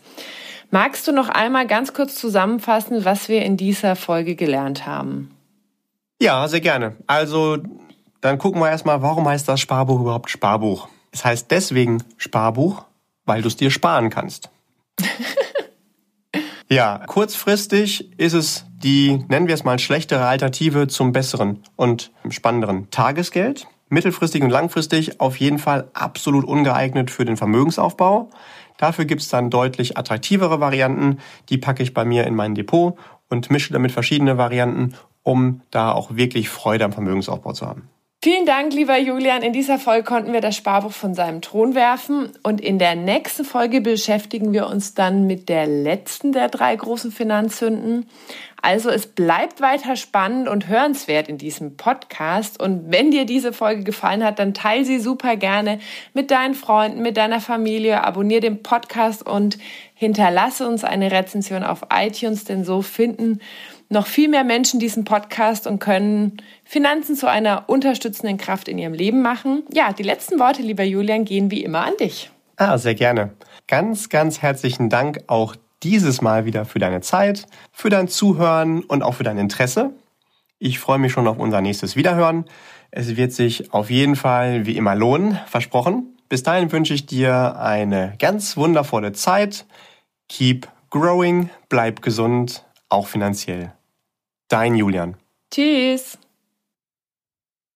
Magst 0.70 1.08
du 1.08 1.12
noch 1.12 1.30
einmal 1.30 1.68
ganz 1.68 1.94
kurz 1.94 2.16
zusammenfassen, 2.16 3.06
was 3.06 3.30
wir 3.30 3.44
in 3.44 3.58
dieser 3.58 3.96
Folge 3.96 4.36
gelernt 4.36 4.88
haben? 4.88 5.32
Ja, 6.22 6.48
sehr 6.48 6.62
gerne. 6.62 6.96
Also, 7.06 7.58
dann 8.22 8.38
gucken 8.38 8.62
wir 8.62 8.70
erstmal, 8.70 9.02
warum 9.02 9.28
heißt 9.28 9.48
das 9.48 9.60
Sparbuch 9.60 10.00
überhaupt 10.00 10.30
Sparbuch? 10.30 10.88
Es 11.14 11.24
heißt 11.24 11.52
deswegen 11.52 12.04
Sparbuch, 12.18 12.84
weil 13.26 13.44
du 13.44 13.48
es 13.48 13.56
dir 13.56 13.70
sparen 13.70 14.10
kannst. 14.10 14.50
ja, 16.70 17.04
kurzfristig 17.06 18.20
ist 18.20 18.34
es 18.34 18.66
die, 18.84 19.24
nennen 19.30 19.48
wir 19.48 19.54
es 19.54 19.64
mal, 19.64 19.80
schlechtere 19.80 20.26
Alternative 20.26 20.88
zum 20.88 21.12
besseren 21.12 21.64
und 21.76 22.12
spannenderen 22.30 22.90
Tagesgeld. 22.90 23.68
Mittelfristig 23.90 24.42
und 24.42 24.50
langfristig 24.50 25.22
auf 25.22 25.38
jeden 25.38 25.60
Fall 25.60 25.88
absolut 25.94 26.46
ungeeignet 26.46 27.12
für 27.12 27.26
den 27.26 27.38
Vermögensaufbau. 27.38 28.32
Dafür 28.78 29.06
gibt 29.06 29.22
es 29.22 29.30
dann 29.30 29.52
deutlich 29.52 29.98
attraktivere 29.98 30.60
Varianten. 30.60 31.20
Die 31.50 31.60
packe 31.60 31.84
ich 31.84 31.94
bei 31.94 32.06
mir 32.06 32.26
in 32.26 32.34
mein 32.34 32.56
Depot 32.56 32.98
und 33.30 33.52
mische 33.52 33.72
damit 33.72 33.92
verschiedene 33.92 34.40
Varianten, 34.40 34.96
um 35.22 35.62
da 35.70 35.92
auch 35.92 36.16
wirklich 36.16 36.50
Freude 36.50 36.86
am 36.86 36.92
Vermögensaufbau 36.92 37.54
zu 37.54 37.68
haben. 37.68 37.88
Vielen 38.24 38.46
Dank, 38.46 38.72
lieber 38.72 38.98
Julian. 38.98 39.42
In 39.42 39.52
dieser 39.52 39.78
Folge 39.78 40.06
konnten 40.06 40.32
wir 40.32 40.40
das 40.40 40.56
Sparbuch 40.56 40.94
von 40.94 41.14
seinem 41.14 41.42
Thron 41.42 41.76
werfen. 41.76 42.30
Und 42.42 42.62
in 42.62 42.80
der 42.80 42.96
nächsten 42.96 43.44
Folge 43.44 43.82
beschäftigen 43.82 44.54
wir 44.54 44.68
uns 44.68 44.94
dann 44.94 45.28
mit 45.28 45.50
der 45.50 45.68
letzten 45.68 46.32
der 46.32 46.48
drei 46.48 46.74
großen 46.74 47.12
Finanzsünden. 47.12 48.06
Also 48.62 48.90
es 48.90 49.08
bleibt 49.08 49.60
weiter 49.60 49.98
spannend 49.98 50.48
und 50.48 50.70
hörenswert 50.70 51.28
in 51.28 51.38
diesem 51.38 51.76
Podcast. 51.76 52.62
Und 52.64 52.94
wenn 52.94 53.12
dir 53.12 53.26
diese 53.26 53.52
Folge 53.52 53.84
gefallen 53.84 54.24
hat, 54.24 54.40
dann 54.40 54.54
teile 54.54 54.86
sie 54.86 55.00
super 55.00 55.36
gerne 55.36 55.80
mit 56.14 56.32
deinen 56.32 56.54
Freunden, 56.54 57.02
mit 57.02 57.18
deiner 57.18 57.42
Familie. 57.42 58.06
Abonniere 58.06 58.40
den 58.40 58.64
Podcast 58.64 59.28
und 59.28 59.58
hinterlasse 59.96 60.66
uns 60.66 60.86
eine 60.86 61.12
Rezension 61.12 61.64
auf 61.64 61.82
iTunes, 61.94 62.46
denn 62.46 62.64
so 62.64 62.82
finden 62.82 63.42
noch 63.94 64.08
viel 64.08 64.28
mehr 64.28 64.44
Menschen 64.44 64.80
diesen 64.80 65.06
Podcast 65.06 65.66
und 65.68 65.80
können 65.80 66.38
Finanzen 66.66 67.16
zu 67.16 67.30
einer 67.30 67.70
unterstützenden 67.70 68.38
Kraft 68.38 68.68
in 68.68 68.78
ihrem 68.78 68.94
Leben 68.94 69.22
machen. 69.22 69.64
Ja, 69.72 69.94
die 69.94 70.04
letzten 70.04 70.40
Worte, 70.40 70.62
lieber 70.62 70.84
Julian, 70.84 71.24
gehen 71.24 71.50
wie 71.52 71.64
immer 71.64 71.86
an 71.86 71.94
dich. 72.00 72.30
Ah, 72.58 72.78
sehr 72.78 72.96
gerne. 72.96 73.32
Ganz, 73.68 74.10
ganz 74.10 74.42
herzlichen 74.42 74.90
Dank 74.90 75.20
auch 75.28 75.56
dieses 75.84 76.22
Mal 76.22 76.46
wieder 76.46 76.66
für 76.66 76.80
deine 76.80 77.02
Zeit, 77.02 77.46
für 77.72 77.90
dein 77.90 78.08
Zuhören 78.08 78.84
und 78.84 79.04
auch 79.04 79.16
für 79.16 79.24
dein 79.24 79.38
Interesse. 79.38 79.92
Ich 80.60 80.80
freue 80.80 81.00
mich 81.00 81.12
schon 81.12 81.28
auf 81.28 81.40
unser 81.40 81.62
nächstes 81.62 81.96
Wiederhören. 81.96 82.46
Es 82.92 83.16
wird 83.16 83.34
sich 83.34 83.74
auf 83.74 83.90
jeden 83.90 84.16
Fall 84.16 84.66
wie 84.66 84.78
immer 84.78 84.96
lohnen, 84.96 85.40
versprochen. 85.48 86.18
Bis 86.30 86.44
dahin 86.44 86.72
wünsche 86.72 86.94
ich 86.94 87.06
dir 87.06 87.58
eine 87.60 88.14
ganz 88.20 88.56
wundervolle 88.56 89.12
Zeit. 89.12 89.66
Keep 90.30 90.68
growing, 90.90 91.50
bleib 91.70 92.02
gesund, 92.02 92.64
auch 92.88 93.08
finanziell. 93.08 93.74
Dein 94.54 94.76
Julian. 94.76 95.16
Tschüss. 95.50 96.20